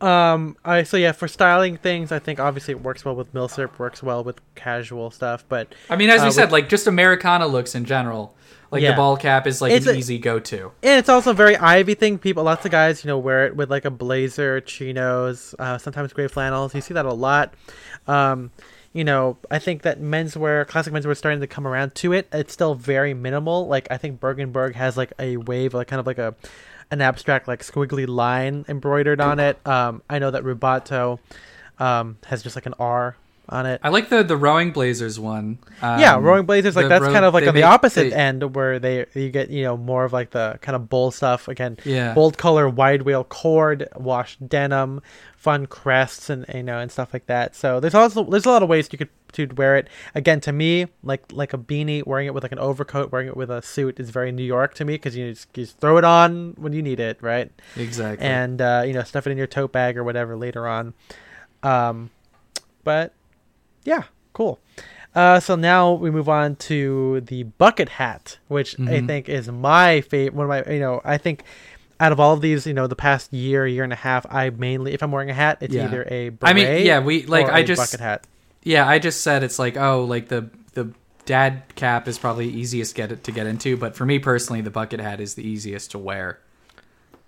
[0.00, 3.78] Um, I so yeah, for styling things, I think obviously it works well with milsurp,
[3.78, 6.86] works well with casual stuff, but I mean, as Uh, we said, with- like just
[6.86, 8.34] Americana looks in general.
[8.70, 8.92] Like Yeah.
[8.92, 10.70] the ball cap is like It's an a- easy go-to.
[10.82, 12.18] and it's also very Ivy thing.
[12.18, 16.12] People, lots of guys, you know, wear it with like a blazer, chinos, uh, sometimes
[16.12, 16.74] gray flannels.
[16.74, 17.52] You see that a lot.
[18.06, 18.52] Um,
[18.92, 22.28] you know, I think that menswear, classic menswear, is starting to come around to it.
[22.32, 23.66] It's still very minimal.
[23.66, 26.34] Like I think Berg & Berg has like a wave, like kind of like a
[26.90, 29.64] an abstract like squiggly line embroidered on it.
[29.66, 31.18] Um, I know that Rubato
[31.78, 33.16] um, has just like an R
[33.50, 33.80] on it.
[33.82, 35.58] I like the the rowing blazers one.
[35.82, 38.54] Um, yeah, rowing blazers like that's ro- kind of like on the opposite they- end
[38.54, 41.76] where they you get you know more of like the kind of bold stuff again.
[41.84, 42.14] Yeah.
[42.14, 45.02] bold color, wide wale cord, washed denim,
[45.36, 47.54] fun crests, and you know and stuff like that.
[47.54, 49.88] So there's also there's a lot of ways you could to wear it.
[50.14, 53.36] Again, to me, like like a beanie, wearing it with like an overcoat, wearing it
[53.36, 55.98] with a suit is very New York to me because you just, you just throw
[55.98, 57.50] it on when you need it, right?
[57.76, 58.26] Exactly.
[58.26, 60.94] and uh, you know stuff it in your tote bag or whatever later on.
[61.62, 62.10] Um,
[62.84, 63.12] but
[63.84, 64.58] yeah, cool.
[65.14, 69.06] Uh, so now we move on to the bucket hat, which I Mhm.
[69.06, 70.34] think is my favorite.
[70.34, 71.42] One of my, you know, I think
[71.98, 74.50] out of all of these, you know, the past year, year and a half, I
[74.50, 75.84] mainly, if I'm wearing a hat, it's Yeah.
[75.86, 78.24] either a beret I mean, yeah, we like I just bucket hat.
[78.62, 80.92] yeah, I just said it's like oh, like the the
[81.26, 84.70] dad cap is probably easiest get it to get into, but for me personally, the
[84.70, 86.38] bucket hat is the easiest to wear.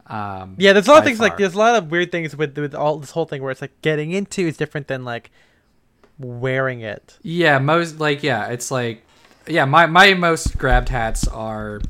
[0.07, 2.57] Um, Yeah, there's a lot of things like there's a lot of weird things with
[2.59, 5.30] with all this whole thing where it's like getting into is different than like
[6.19, 7.19] wearing it.
[7.23, 9.05] Yeah, most like yeah, it's like
[9.47, 11.81] yeah, my my most grabbed hats are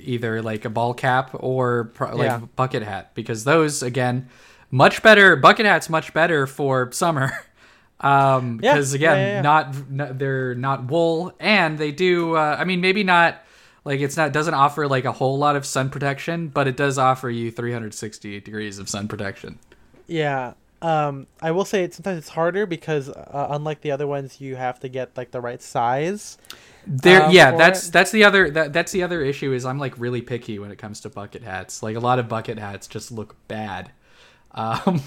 [0.00, 2.40] either like a ball cap or pro- like Yeah.
[2.56, 4.28] bucket hat because those again
[4.70, 7.30] much better bucket hats much better for summer.
[8.00, 9.40] Um Yeah, because again, yeah.
[9.40, 13.42] not not they're not wool and they do uh, I mean maybe not
[13.84, 16.96] like it's not doesn't offer like a whole lot of sun protection, but it does
[16.96, 19.58] offer you 360 degrees of sun protection.
[20.06, 20.52] Yeah.
[20.80, 24.56] Um, I will say it sometimes it's harder because uh, unlike the other ones, you
[24.56, 26.38] have to get like the right size.
[26.86, 27.92] There, um, yeah, that's it.
[27.92, 30.76] that's the other that, that's the other issue is I'm like really picky when it
[30.78, 31.82] comes to bucket hats.
[31.82, 33.90] Like a lot of bucket hats just look bad.
[34.52, 35.02] Um,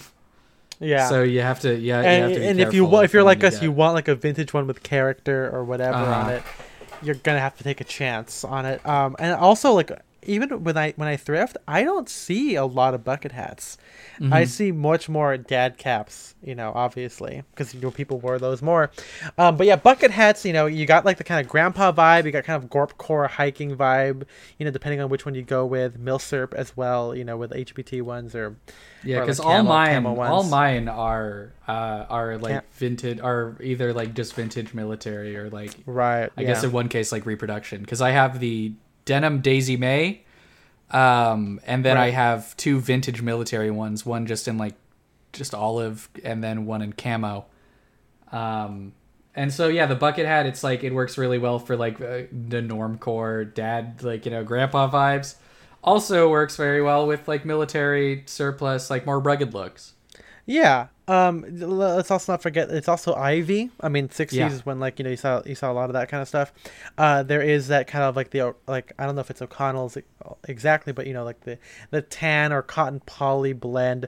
[0.80, 1.08] Yeah.
[1.08, 3.44] so you have to yeah, you and have to and if you if you're like
[3.44, 3.62] us, get.
[3.62, 6.30] you want like a vintage one with character or whatever on Uh-huh.
[6.30, 6.44] it,
[7.02, 8.86] you're gonna have to take a chance on it.
[8.86, 9.92] Um, and also like
[10.24, 13.78] even when I when I thrift, I don't see a lot of bucket hats.
[14.20, 14.48] I Mhm.
[14.48, 18.92] see much more dad caps, you know, obviously, because you know people wore those more.
[19.38, 22.26] Um, but yeah, bucket hats, you know, you got like the kind of grandpa vibe,
[22.26, 24.24] you got kind of Gorp Core hiking vibe,
[24.60, 26.00] you know, depending on which one you go with.
[26.00, 28.56] Milsurp as well, you know, with HBT ones or
[29.04, 33.92] yeah, because like, all mine all mine are uh, are like Cam- vintage are either
[33.94, 36.30] like just vintage military or like right.
[36.38, 38.74] I guess in one case like reproduction because I have the
[39.06, 40.24] denim Daisy Mae,
[40.92, 44.76] um, and then I have two vintage military ones, one just in like
[45.34, 47.46] just olive, and then one in camo.
[48.32, 48.94] Um,
[49.34, 52.24] and so yeah, the bucket hat, it's like it works really well for like uh,
[52.32, 55.36] the normcore dad, like you know, grandpa vibes.
[55.84, 59.94] Also works very well with like military surplus, like more rugged looks.
[60.46, 60.88] Yeah.
[61.08, 61.44] Um.
[61.50, 63.70] Let's also not forget it's also Ivy.
[63.82, 64.52] I mean, sixties Yeah.
[64.52, 66.28] is when like you know you saw you saw a lot of that kind of
[66.28, 66.54] stuff.
[66.98, 69.98] Uh, there is that kind of like the like I don't know if it's O'Connell's
[70.48, 71.58] exactly, but you know like the
[71.90, 74.08] the tan or cotton poly blend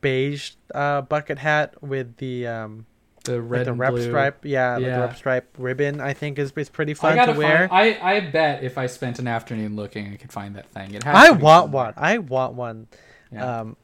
[0.00, 2.84] beige uh bucket hat with the um
[3.24, 4.02] The like red the rep blue.
[4.02, 4.44] stripe.
[4.44, 5.00] Yeah, like the Yeah.
[5.00, 6.00] rep stripe ribbon.
[6.00, 7.68] I think is is pretty fun gotta wear.
[7.68, 7.96] find.
[8.02, 10.94] I I bet if I spent an afternoon looking, I could find that thing.
[10.94, 11.94] It has I want one.
[11.96, 12.86] I want one.
[13.32, 13.60] Yeah.
[13.60, 13.76] Um,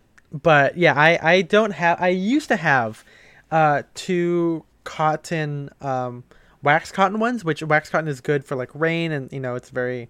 [0.42, 2.00] but yeah, I I don't have.
[2.00, 3.04] I used to have
[3.50, 6.24] uh two cotton um
[6.62, 9.70] wax cotton ones, which wax cotton is good for like rain and you know it's
[9.70, 10.08] very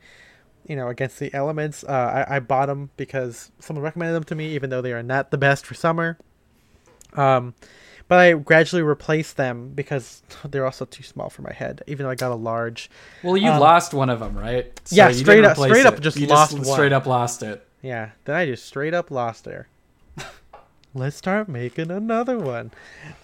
[0.66, 1.84] you know against the elements.
[1.84, 5.02] Uh, I I bought them because someone recommended them to me, even though they are
[5.02, 6.18] not the best for summer.
[7.14, 7.54] Um.
[8.06, 11.82] But I gradually replaced them because they're also too small for my head.
[11.86, 12.90] Even though I got a large,
[13.22, 14.78] Well, you Um, lost one of them, right?
[14.90, 16.64] Yeah, straight up- straight up just You lost one.
[16.64, 17.66] Straight up lost it.
[17.80, 19.68] Yeah, then I just straight up lost her.
[20.96, 22.70] Let's start making another one.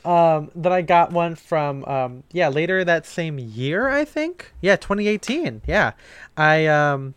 [0.04, 4.52] Um, then I got one from um, yeah later that same year I think.
[4.60, 5.62] Yeah, 2018.
[5.66, 5.92] Yeah,
[6.36, 7.14] I um,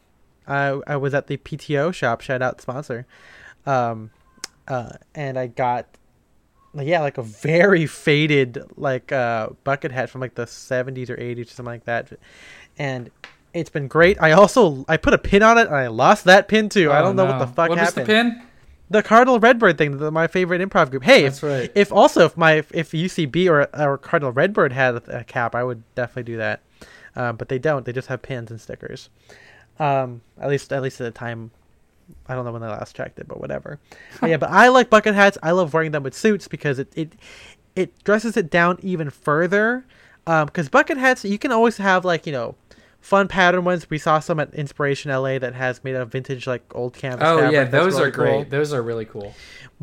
[0.47, 2.21] I I was at the PTO shop.
[2.21, 3.07] Shout out sponsor.
[3.65, 4.11] Um,
[4.67, 5.87] uh, and I got
[6.75, 11.41] yeah like a very faded like uh bucket hat from like the 70s or 80s
[11.41, 12.11] or something like that,
[12.77, 13.09] and.
[13.55, 14.17] It's been great.
[14.19, 16.89] I also I put a pin on it and I lost that pin too.
[16.89, 18.07] I Oh, don't know what the fuck what happened.
[18.07, 18.41] was the pin?
[18.93, 21.03] The Cardinal Redbird thing, the, my favorite improv group.
[21.03, 21.71] Hey, if, right.
[21.73, 25.63] if also if my if UCB or or Cardinal Redbird had a, a cap, I
[25.63, 26.61] would definitely do that.
[27.15, 27.85] Uh, but they don't.
[27.85, 29.09] They just have pins and stickers.
[29.79, 31.49] Um, at least at least at the time
[32.27, 33.79] I don't know when I last checked it, but whatever.
[34.21, 35.37] But yeah, but I like bucket hats.
[35.41, 37.13] I love wearing them with suits because it it
[37.75, 39.85] it dresses it down even further.
[40.25, 42.55] Because bucket hats, you can always have like you know
[43.03, 43.89] fun pattern ones.
[43.89, 47.27] We saw some at Inspiration LA that has made a vintage like old canvas.
[47.27, 47.53] Oh fabric.
[47.53, 48.31] yeah, those really are great.
[48.31, 48.45] cool.
[48.45, 49.35] Those are really cool.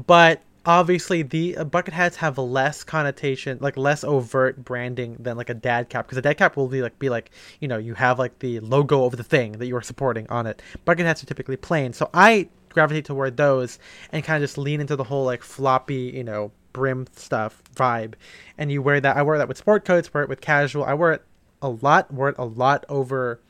[0.07, 5.51] But obviously, the uh, bucket hats have less connotation, like less overt branding than like
[5.51, 6.07] a dad cap.
[6.07, 8.59] Because a dad cap will be like be like you know you have like the
[8.61, 10.63] logo of the thing that you are supporting on it.
[10.85, 13.79] Bucket hats are typically plain, so I gravitate toward those
[14.13, 18.15] and kind of just lean into the whole like floppy, you know, brim stuff vibe.
[18.57, 19.17] And you wear that.
[19.17, 20.15] I wear that with sport coats.
[20.15, 20.85] Wear it with casual.
[20.85, 21.23] I wear it
[21.63, 22.09] a lot.
[22.11, 23.41] It a lot over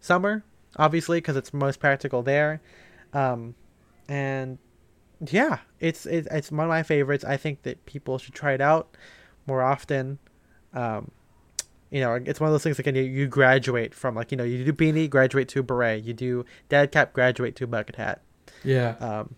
[0.00, 0.44] summer,
[0.76, 2.60] obviously, because it's most practical there.
[3.12, 3.54] Um,
[4.08, 4.58] and
[5.28, 7.24] yeah, it's it, it's one of my favorites.
[7.24, 8.96] I think that people should try it out
[9.46, 10.18] more often.
[10.72, 11.10] Um,
[11.90, 14.44] you know, it's one of those things like you, you graduate from like you know
[14.44, 16.04] you do beanie, graduate to beret.
[16.04, 18.22] You do dad cap, graduate to bucket hat.
[18.64, 18.96] Yeah.
[19.00, 19.34] Um,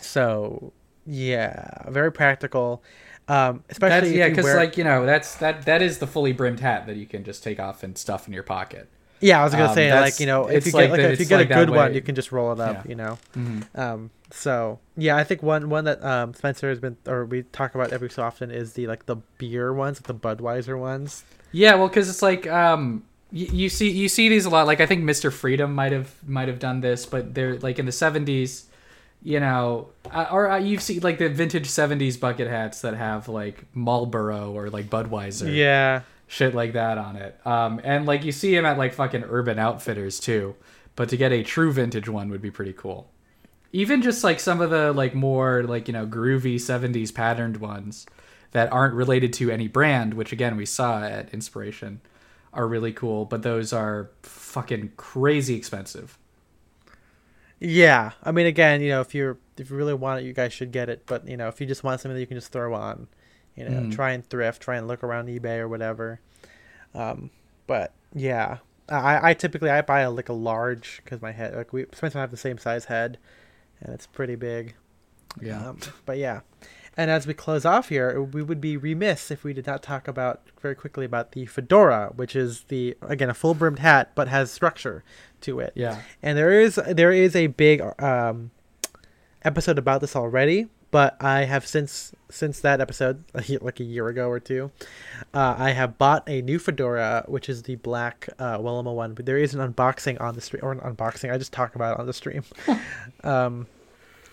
[0.00, 0.72] so
[1.06, 2.82] yeah, very practical.
[3.28, 6.60] Um, especially yeah, because wear- like you know that's that that is the fully brimmed
[6.60, 8.88] hat that you can just take off and stuff in your pocket.
[9.20, 11.20] yeah, I was gonna um, say like you know if you like get like if
[11.20, 12.84] you get like a good one, you can just roll it up.
[12.84, 12.88] Yeah.
[12.88, 13.18] You know.
[13.36, 13.80] Mm-hmm.
[13.80, 17.74] Um, so yeah, I think one one that um, Spencer has been or we talk
[17.74, 21.24] about every so often is the like the beer ones, the Budweiser ones.
[21.52, 24.66] Yeah, well, because it's like um, you, you see you see these a lot.
[24.66, 27.86] Like I think Mister Freedom might have might have done this, but they're like in
[27.86, 28.67] the seventies,
[29.22, 33.28] you know, uh, or uh, you've seen like the vintage seventies bucket hats that have
[33.28, 37.38] like Marlboro or like Budweiser, Yeah, shit like that on it.
[37.46, 40.54] Um, and like you see them at like fucking Urban Outfitters too.
[40.96, 43.10] But to get a true vintage one would be pretty cool.
[43.72, 48.06] Even just like some of the like more like you know groovy '70s patterned ones
[48.52, 52.00] that aren't related to any brand, which again we saw at Inspiration,
[52.52, 53.24] are really cool.
[53.24, 56.18] But those are fucking crazy expensive.
[57.60, 58.12] Yeah.
[58.22, 60.72] I mean, again, you know, if you're if you really want it, you guys should
[60.72, 61.02] get it.
[61.06, 63.08] But you know, if you just want something that you can just throw on,
[63.56, 63.92] you know, Mm.
[63.94, 66.20] try and thrift, try and look around eBay or whatever.
[66.94, 67.30] Um,
[67.66, 71.72] but yeah, I I typically I buy a, like a large because my head like
[71.72, 73.18] we sometimes I have the same size head,
[73.80, 74.74] and it's pretty big.
[75.40, 75.68] Yeah.
[75.70, 76.40] Um, but yeah.
[76.96, 80.08] And as we close off here, we would be remiss if we did not talk
[80.08, 84.26] about very quickly about the fedora, which is the again a full brimmed hat but
[84.28, 85.04] has structure
[85.42, 85.72] to it.
[85.74, 86.00] yeah.
[86.22, 88.50] And there is there is a big um,
[89.42, 93.24] episode about this already, but I have since since that episode,
[93.60, 94.70] like a year ago or two,
[95.34, 99.14] uh, I have bought a new fedora, which is the black uh, Wellema one.
[99.14, 101.32] But there is an unboxing on the stream, or an unboxing.
[101.32, 102.42] I just talk about it on the stream.
[103.24, 103.66] um,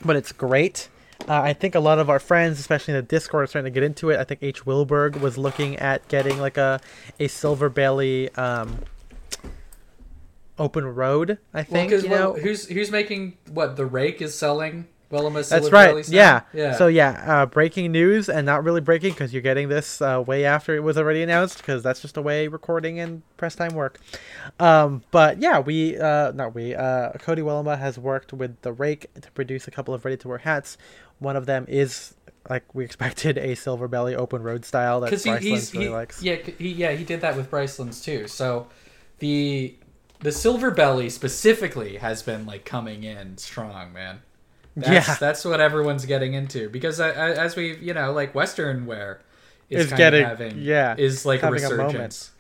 [0.04, 0.90] but it's great.
[1.28, 3.74] Uh, I think a lot of our friends, especially in the Discord, are starting to
[3.74, 4.20] get into it.
[4.20, 4.66] I think H.
[4.66, 6.82] Wilberg was looking at getting like a
[7.20, 8.80] a silver belly um,
[10.58, 11.38] open road.
[11.54, 12.34] I think you know.
[12.34, 14.88] who's who's making what the rake is selling?
[15.12, 16.08] Wellema That's right.
[16.10, 16.42] Yeah.
[16.54, 16.76] yeah.
[16.76, 20.46] So yeah, uh, breaking news and not really breaking because you're getting this uh, way
[20.46, 24.00] after it was already announced because that's just the way recording and press time work.
[24.60, 29.14] Um, but yeah, we uh, not we uh, Cody Wellema has worked with the Rake
[29.22, 30.78] to produce a couple of ready to wear hats.
[31.20, 32.16] One of them is
[32.50, 36.22] like we expected a silver belly open road style that Bryce he, really he, likes.
[36.22, 38.28] yeah he, yeah he did that with Bryce Bryceland's too.
[38.28, 38.68] So
[39.20, 39.76] the
[40.26, 44.22] the silver belly specifically has been like coming in strong, man.
[44.76, 45.16] That's, Yeah.
[45.20, 49.22] that's what everyone's getting into because as we you know like Western wear
[49.70, 52.32] is Is kind getting- of having yeah, is like a having a resurgence.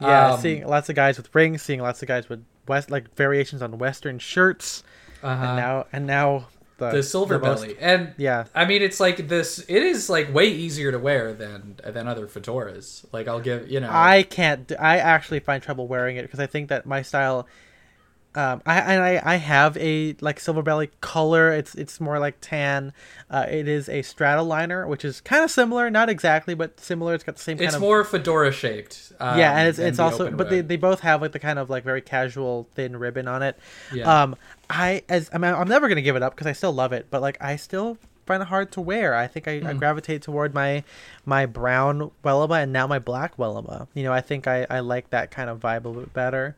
[0.00, 3.14] Yeah, Um, seeing lots of guys with rings, seeing lots of guys with west like
[3.16, 4.82] variations on Western shirts,
[5.22, 5.44] uh-huh.
[5.46, 6.46] and now and now
[6.80, 9.60] the the silver the most- belly and yeah, I mean, it's like this.
[9.68, 13.04] It is like way easier to wear than than other fedoras.
[13.12, 13.90] Like I'll give you know.
[13.90, 14.66] I can't.
[14.66, 17.46] do- I actually find trouble wearing it because I think that my style.
[18.32, 21.52] Um, I and I, I have a like silver belly color.
[21.52, 22.92] It's it's more like tan.
[23.28, 27.14] Uh, it is a Stratoliner, which is kind of similar, not exactly, but similar.
[27.14, 29.12] It's got the same kind it's of more fedora shaped.
[29.18, 31.70] Um, yeah, and it's it's also but they, they both have like the kind of
[31.70, 33.58] like very casual thin ribbon on it.
[33.92, 34.22] Yeah.
[34.22, 34.36] Um,
[34.70, 37.08] I as I mean I'm never gonna give it up because I still love it,
[37.10, 39.14] but like I still find it hard to wear.
[39.16, 39.78] I think I, I Hmm.
[39.78, 40.84] gravitate toward my
[41.26, 43.88] my brown Wellema and now my black Wellema.
[43.94, 46.56] You know, I think I I like that kind of vibe a little bit better.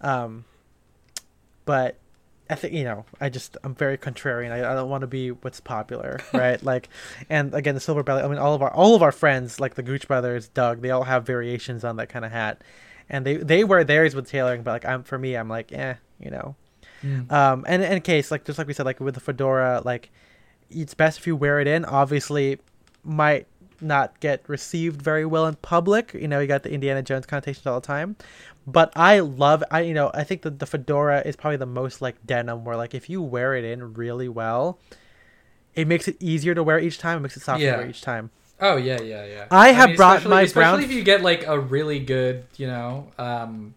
[0.00, 0.44] Um,
[1.64, 1.96] but
[2.50, 4.52] I think you know I just I'm very contrarian.
[4.52, 6.62] I, I don't want to be what's popular, right?
[6.62, 6.88] like,
[7.28, 8.22] and again the silver belly.
[8.22, 10.90] I mean all of our all of our friends like the Gooch brothers, Doug, they
[10.90, 12.62] all have variations on that kind of hat,
[13.10, 14.62] and they they wear theirs with tailoring.
[14.62, 16.54] But like I'm for me, I'm like eh, you know.
[17.02, 17.30] Mm.
[17.30, 20.10] Um, and in case like just like we said, like with the fedora, like
[20.70, 21.84] it's best if you wear it in.
[21.84, 22.58] Obviously,
[23.04, 23.46] might
[23.80, 26.12] not get received very well in public.
[26.14, 28.16] You know, you got the Indiana Jones connotations all the time.
[28.66, 32.02] But I love I you know, I think that the fedora is probably the most
[32.02, 34.78] like denim where like if you wear it in really well,
[35.74, 37.72] it makes it easier to wear each time, it makes it softer Yeah.
[37.72, 38.30] to wear each time.
[38.60, 39.46] Oh yeah, yeah, yeah.
[39.52, 43.12] I have brought my especially brown- if you get like a really good, you know,
[43.16, 43.74] um,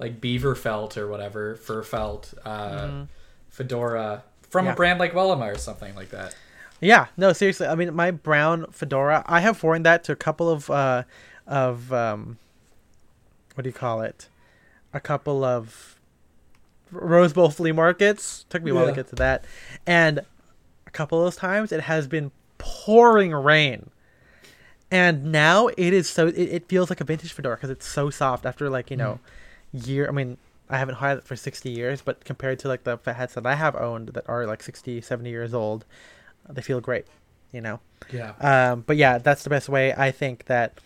[0.00, 3.04] like beaver felt or whatever fur felt uh,
[3.50, 4.64] fedora from.
[4.64, 4.72] Yeah.
[4.72, 6.34] a brand like Wellema or something like that.
[6.80, 7.66] Yeah, no, seriously.
[7.66, 9.22] I mean, my brown fedora.
[9.26, 11.04] I have worn that to a couple of uh,
[11.46, 12.38] of um,
[13.54, 14.28] what do you call it?
[14.94, 16.00] A couple of
[16.90, 18.46] Rose Bowl flea markets.
[18.48, 19.44] Took me a while to get to that,
[19.86, 20.20] and
[20.86, 23.90] a couple of those times it has been pouring rain,
[24.90, 26.28] and now it is so.
[26.28, 29.20] It, it feels like a vintage fedora because it's so soft after like you know,
[29.72, 30.08] year.
[30.08, 30.38] I mean.
[30.72, 33.56] I haven't had it for 60 years, but compared to like the hats that I
[33.56, 35.84] have owned that are like 60, 70 years old,
[36.48, 37.06] they feel great,
[37.50, 37.80] you know.
[38.12, 38.34] Yeah.
[38.40, 39.92] Um, but yeah, that's the best way.
[39.92, 40.78] I think that,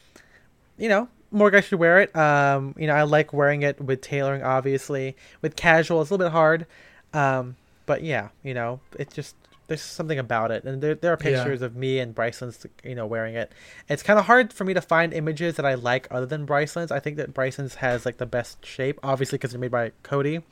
[0.78, 2.16] you know, more guys should wear it.
[2.16, 5.16] Um, you know, I like wearing it with tailoring, obviously.
[5.43, 6.66] With casual, it's a little bit hard.
[7.12, 9.37] Um, but yeah, you know, it just
[9.67, 11.37] there's something about it, and there there are Yeah.
[11.43, 13.53] pictures of me and Bryson's, you know, wearing it.
[13.89, 16.91] It's kind of hard for me to find images that I like other than Bryson's.
[16.93, 20.43] I think that Bryson's has like the best shape, obviously because they're made by Cody.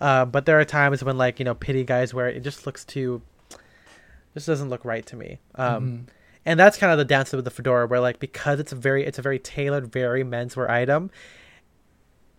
[0.00, 2.66] Uh, but there are times when like you know Pitti guys wear it, it just
[2.66, 3.22] looks too,
[4.34, 5.38] just doesn't look right to me.
[5.54, 6.08] Um, Mhm.
[6.46, 9.04] and that's kind of the downside with the fedora where like because it's a very
[9.04, 11.10] it's a very tailored very menswear item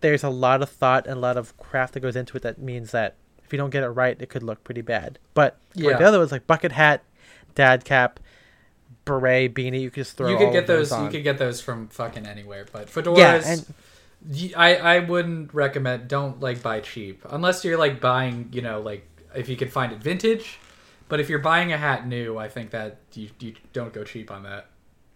[0.00, 2.58] there's a lot of thought and a lot of craft that goes into it that
[2.58, 3.16] means that
[3.50, 5.96] if you don't get it right it could look pretty bad but Yeah.
[5.96, 7.02] the other ones like bucket hat
[7.56, 8.20] dad cap
[9.04, 10.92] beret beanie you could just throw you could get those.
[10.92, 11.04] on.
[11.04, 12.66] You could get those from fucking anywhere.
[12.70, 16.06] But fedoras, yeah and I I wouldn't recommend.
[16.08, 18.50] Don't like buy cheap unless you're like buying.
[18.52, 20.58] You know, like if you could find it vintage.
[21.08, 24.30] But if you're buying a hat new, I think that you you don't go cheap
[24.30, 24.66] on that.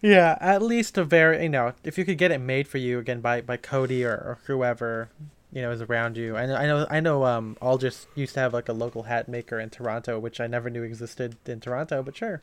[0.01, 2.99] yeah at least a very you know if you could get it made for you
[2.99, 5.09] again by by cody or, or whoever
[5.55, 6.37] you know is around you.
[6.37, 9.29] I know i know i know um aldrich used to have like a local hat
[9.29, 12.43] maker in toronto which i never knew existed in toronto but sure.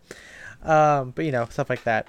[0.63, 2.07] Um but you know stuff like that.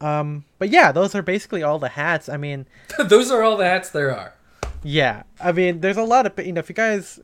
[0.00, 2.28] Um but yeah those are basically all the hats.
[2.28, 2.66] I mean
[2.98, 4.34] Those are all the hats there are.
[4.82, 5.22] yeah.
[5.40, 7.18] I mean there's a lot of you know if you guys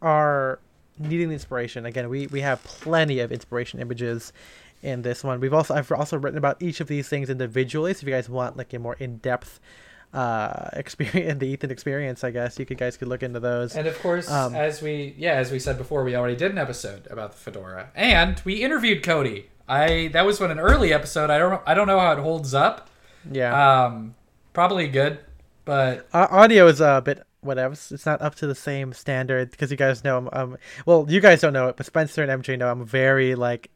[0.00, 0.60] are
[0.98, 4.32] needing the inspiration again we we have plenty of inspiration images
[4.82, 5.40] in this one.
[5.40, 8.28] We've also i've also written about each of these things individually so if you guys
[8.28, 9.58] want like a more in-depth
[10.16, 13.86] uh experience the ethan experience i guess you could guys could look into those And
[13.86, 17.06] of course, Um, as we yeah, as we said before, we already did an episode
[17.10, 19.50] about the fedora, and we interviewed Cody.
[19.68, 21.28] I that was when an early episode.
[21.28, 22.88] I don't I don't know how it holds up.
[23.30, 23.52] yeah
[23.84, 24.14] Um,
[24.52, 25.18] probably good,
[25.64, 27.72] but Au- audio is a bit whatever.
[27.74, 30.56] It's not up to the same standard because you guys know I'm, um
[30.86, 33.68] well you guys don't know it, but Spencer and MJ know I'm very like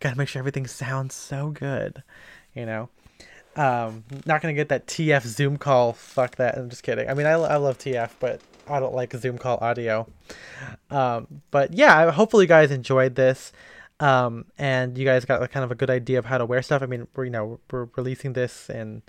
[0.00, 2.02] gotta make sure everything sounds so good,
[2.54, 2.88] you know.
[3.56, 5.92] Um, not gonna get that TF Zoom call.
[5.92, 6.56] Fuck that.
[6.56, 7.08] I'm just kidding.
[7.08, 10.06] I mean, I, I love TF, but I don't like Zoom call audio.
[10.90, 13.52] Um, but yeah, hopefully you guys enjoyed this.
[14.00, 16.60] Um, and you guys got like, kind of a good idea of how to wear
[16.62, 16.82] stuff.
[16.82, 19.02] I mean, we're you know we're releasing this in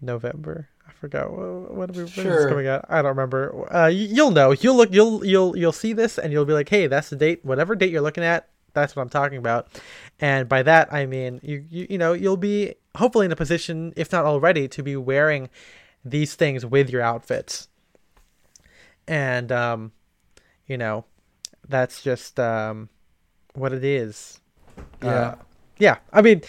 [0.00, 0.68] November.
[0.88, 2.48] I forgot what, what are we when is Sure.
[2.48, 2.84] coming out.
[2.88, 3.72] I don't remember.
[3.74, 4.52] Uh, you'll know.
[4.52, 4.92] You'll look.
[4.92, 7.44] You'll you'll you'll see this, and you'll be like, "Hey, that's the date.
[7.44, 9.68] Whatever date you're looking at, that's what I'm talking about."
[10.20, 13.92] And by that, I mean you you you know you'll be hopefully in a position,
[13.96, 15.48] if not already, to be wearing
[16.04, 17.68] these things with your outfits.
[19.06, 19.92] And um,
[20.66, 21.04] you know,
[21.68, 22.88] that's just um,
[23.54, 24.40] what it is.
[25.02, 25.08] yeah.
[25.08, 25.34] Uh,
[25.78, 26.42] yeah, I mean,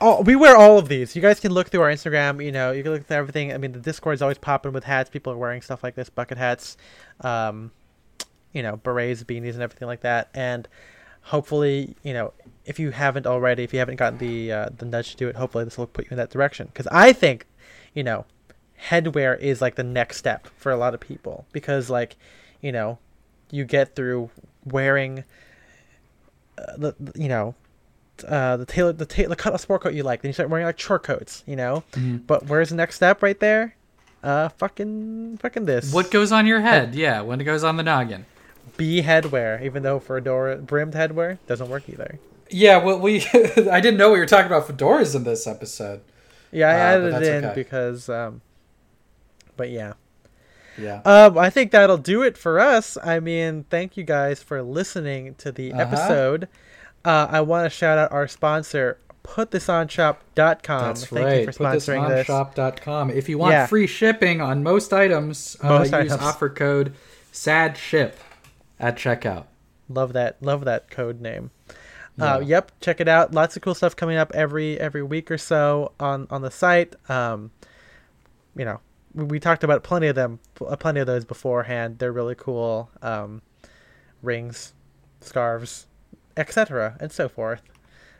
[0.00, 1.16] all, we wear all of these.
[1.16, 2.44] You guys can look through our Instagram.
[2.44, 3.52] You know, you can look through everything.
[3.52, 5.10] I mean, the Discord is always popping with hats.
[5.10, 6.76] People are wearing stuff like this, bucket hats,
[7.22, 7.72] um,
[8.52, 10.30] you know, berets, beanies, and everything like that.
[10.34, 10.68] And
[11.24, 12.32] hopefully, you know,
[12.64, 15.36] if you haven't already, if you haven't gotten the uh, the nudge to do it,
[15.36, 16.66] hopefully this will put you in that direction.
[16.68, 17.46] Because I think,
[17.94, 18.24] you know,
[18.88, 21.46] headwear is like the next step for a lot of people.
[21.52, 22.16] Because like,
[22.60, 22.98] you know,
[23.50, 24.30] you get through
[24.64, 25.24] wearing,
[26.58, 27.54] uh, the you know,
[28.26, 30.22] uh, the tailor the ta- the cut of sport coat you like.
[30.22, 31.84] Then you start wearing like short coats, you know.
[31.92, 32.26] Mhm.
[32.26, 33.74] But where's the next step right there?
[34.22, 35.92] Uh, fucking fucking this.
[35.92, 36.94] What goes on your head?
[36.94, 38.24] Yeah, when it goes on the noggin.
[38.76, 39.62] Be headwear?
[39.62, 42.18] Even though fedora brimmed headwear doesn't work either.
[42.50, 43.24] Yeah, well, we
[43.70, 46.00] I didn't know we were talking about fedoras in this episode.
[46.52, 47.54] Yeah, I Uh, added it in okay.
[47.54, 48.40] because um.
[49.56, 49.94] But yeah.
[50.76, 51.02] Yeah.
[51.04, 52.98] Um, I think that'll do it for us.
[53.02, 55.82] I mean, thank you guys for listening to the Uh-huh.
[55.82, 56.48] episode.
[57.04, 60.80] Uh, I want to shout out our sponsor, putthisonshop.com.
[60.82, 61.40] That's thank right.
[61.40, 62.26] you for sponsoring this.
[62.26, 63.10] PutThisOnShop.com.
[63.10, 63.66] If you want Yeah.
[63.66, 66.94] free shipping on most items, uh, Most use offer code
[67.32, 68.12] SADSHIP
[68.78, 69.46] at checkout.
[69.88, 70.42] Love that.
[70.42, 71.50] Love that code name.
[72.18, 73.34] Uh, yep, check it out.
[73.34, 76.94] Lots of cool stuff coming up every every week or so on on the site.
[77.10, 77.50] Um,
[78.56, 78.80] you know,
[79.14, 81.98] we, we talked about plenty of them, pl- plenty of those beforehand.
[81.98, 82.88] They're really cool.
[83.02, 83.42] Um,
[84.22, 84.74] rings,
[85.20, 85.86] scarves,
[86.36, 87.62] etc., and so forth.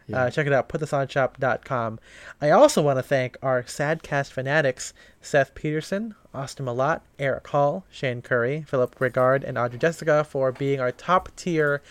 [0.07, 0.25] Yeah.
[0.25, 1.99] Uh, check it out, putthisonshop.com.
[2.41, 4.93] I also want to thank our Sadcast fanatics,
[5.23, 10.81] Seth Peterson, Austin Malott, Eric Hall, Shane Curry, Philip Rigard, and Audrey Jessica for being
[10.81, 11.83] our top tier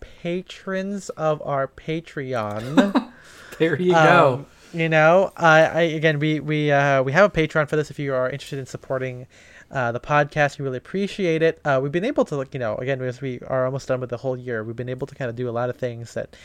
[0.00, 3.10] patrons of our Patreon.
[3.58, 4.34] there you go.
[4.34, 7.90] Um, you know, I, I again, we we uh, we have a Patreon for this.
[7.90, 9.26] If you are interested in supporting
[9.70, 11.60] uh, the podcast, we really appreciate it.
[11.64, 14.10] Uh, we've been able to, like, you know, again, as we are almost done with
[14.10, 16.36] the whole year, we've been able to kind of do a lot of things that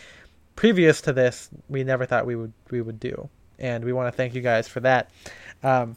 [0.55, 3.29] previous to this we never thought we would we would do,
[3.59, 5.09] and we want to thank you guys for that.
[5.63, 5.95] Um,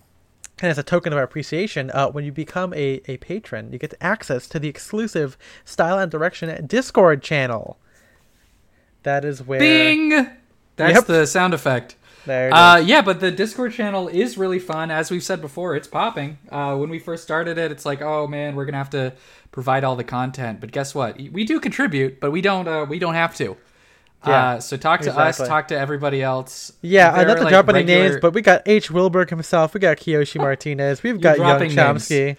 [0.61, 3.78] and as a token of our appreciation, uh, when you become a, a patron, you
[3.78, 7.78] get access to the exclusive Style and Direction Discord channel.
[9.04, 10.11] That is where Bing.
[10.76, 11.06] That's Yep.
[11.06, 11.94] the sound effect.
[12.26, 14.90] there it Uh, yeah, but the Discord channel is really fun.
[14.90, 16.38] As we've said before, it's popping.
[16.50, 19.12] Uh, when we first started it, it's like, oh man, we're gonna have to
[19.52, 20.61] provide all the content.
[20.61, 21.16] But guess what?
[21.32, 22.66] We do contribute, but we don't.
[22.66, 23.56] Uh, we don't have to.
[24.27, 25.45] Yeah, uh, so talk to exactly.
[25.45, 25.49] us.
[25.49, 26.73] Talk to everybody else.
[26.83, 28.91] Yeah, They're, I not to like, drop any regular- names, but we got H.
[28.91, 29.75] Wilberg himself.
[29.75, 31.03] We got Kiyoshi Martinez.
[31.03, 31.61] We've got Young.
[31.71, 32.31] Chomsky.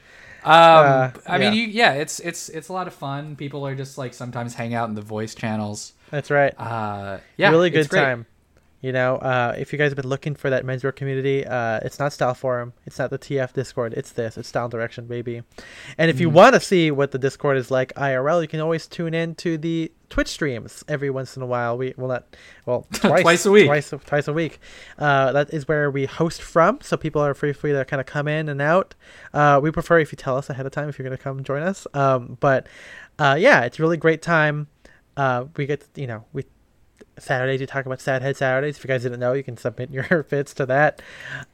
[0.44, 1.60] Um, Uh, I mean, yeah.
[1.60, 3.36] you, yeah, it's it's it's a lot of fun.
[3.36, 5.94] People are just like sometimes hang out in the voice channels.
[6.12, 6.54] That's right.
[6.60, 8.26] Uh, yeah, really good time.
[8.82, 12.00] You know, uh, if you guys have been looking for that menswear community, uh, it's
[12.00, 15.42] not Style Forum, it's not the TF Discord, it's this, it's Style Direction, baby.
[15.98, 16.22] And if Mm-hmm.
[16.22, 19.36] you want to see what the Discord is like IRL, you can always tune in
[19.36, 21.78] to the Twitch streams every once in a while.
[21.78, 22.36] We well not
[22.66, 23.68] well twice, Twice a week.
[23.68, 24.60] twice twice a week.
[24.98, 28.06] Uh, that is where we host from, so people are free free to kind of
[28.08, 28.96] come in and out.
[29.34, 31.44] Uh, we prefer if you tell us ahead of time if you're going to come
[31.44, 31.86] join us.
[31.94, 32.68] Um, but
[33.20, 34.68] uh, yeah, it's a really great time.
[35.16, 36.46] Uh, we get you know we
[37.18, 38.78] Saturdays we talk about Sad Head Saturdays.
[38.78, 41.02] If you guys didn't know, you can submit your fits to that.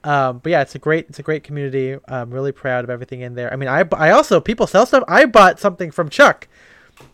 [0.04, 1.98] Um, but yeah, it's a great it's a great community.
[2.08, 3.52] I'm really proud of everything in there.
[3.52, 5.04] I mean, I I also people sell stuff.
[5.08, 6.48] I bought something from Chuck.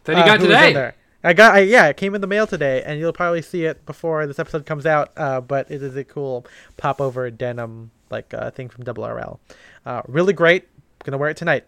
[0.03, 0.91] That you uh, got who was in today.
[1.23, 3.85] I got I, yeah, it came in the mail today, and you'll probably see it
[3.85, 5.11] before this episode comes out.
[5.15, 6.45] Uh, but it is a cool
[6.77, 9.39] pop over denim like uh, thing from Double RL.
[9.85, 10.67] Uh, really great.
[11.03, 11.65] Gonna wear it tonight.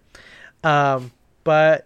[0.64, 1.12] Um,
[1.44, 1.86] but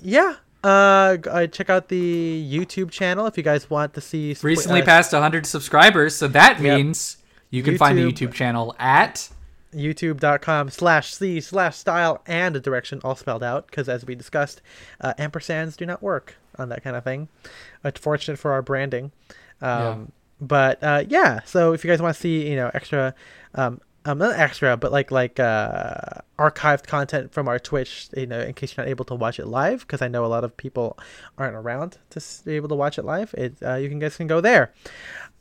[0.00, 4.32] yeah, uh, uh, check out the YouTube channel if you guys want to see.
[4.34, 6.76] sp- Recently uh, passed 100 subscribers, so that Yep.
[6.78, 7.18] means
[7.50, 8.28] you can find the YouTube.
[8.28, 9.28] YouTube channel at
[9.74, 14.60] youtube.com slash c slash style and a direction all spelled out because as we discussed
[15.00, 17.28] uh, ampersands do not work on that kind of thing.
[17.84, 19.12] Unfortunate for our branding.
[19.60, 23.14] Um, but uh, yeah so if you guys want to see you know extra
[23.54, 25.94] um, um, not extra but like like uh,
[26.38, 29.46] archived content from our twitch you know in case you're not able to watch it
[29.46, 30.98] live because i know a lot of people
[31.38, 34.26] aren't around to be able to watch it live it uh, you can guys can
[34.26, 34.72] go there.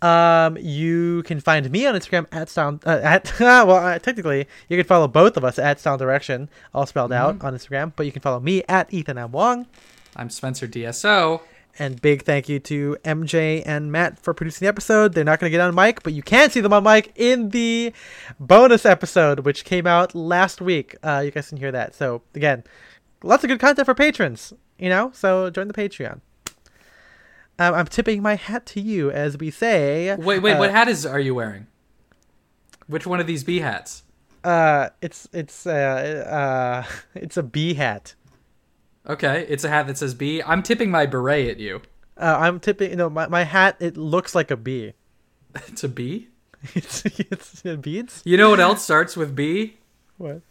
[0.03, 4.77] Um, you can find me on Instagram at style uh, at well uh, technically you
[4.77, 8.11] can follow both of us at sound direction all spelled out on Instagram, but you
[8.11, 9.31] can follow me at Ethan M.
[9.31, 9.67] Wong.
[10.15, 11.41] I'm Spencer DSO.
[11.79, 15.13] And big thank you to MJ and Matt for producing the episode.
[15.13, 17.49] They're not going to get on mic, but you can see them on mic in
[17.49, 17.93] the
[18.39, 20.95] bonus episode, which came out last week.
[21.01, 21.95] Uh, you guys can hear that.
[21.95, 22.63] So again,
[23.23, 24.53] lots of good content for patrons.
[24.77, 26.19] You know, so join the Patreon.
[27.59, 30.15] Um, I'm tipping my hat to you as we say.
[30.15, 31.67] Wait, wait, uh, what hat is are you wearing?
[32.87, 34.03] Which one of these bee hats?
[34.43, 38.15] Uh, it's it's uh uh it's a bee hat.
[39.07, 40.43] Okay, it's a hat that says bee.
[40.43, 41.81] I'm tipping my beret at you.
[42.17, 42.91] Uh, I'm tipping.
[42.91, 43.77] You know, my, my hat.
[43.79, 44.93] It looks like a bee.
[45.67, 46.29] It's a bee.
[46.75, 48.21] it's it's it beads.
[48.23, 49.77] You know what else starts with B?
[50.17, 50.41] What?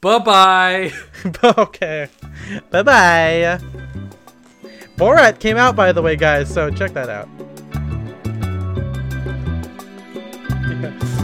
[0.00, 0.92] Bye bye.
[1.44, 2.08] okay.
[2.70, 3.60] Bye bye.
[4.96, 6.52] Borat came out by the way, guys.
[6.52, 7.28] So check that out.
[10.80, 11.17] Yeah.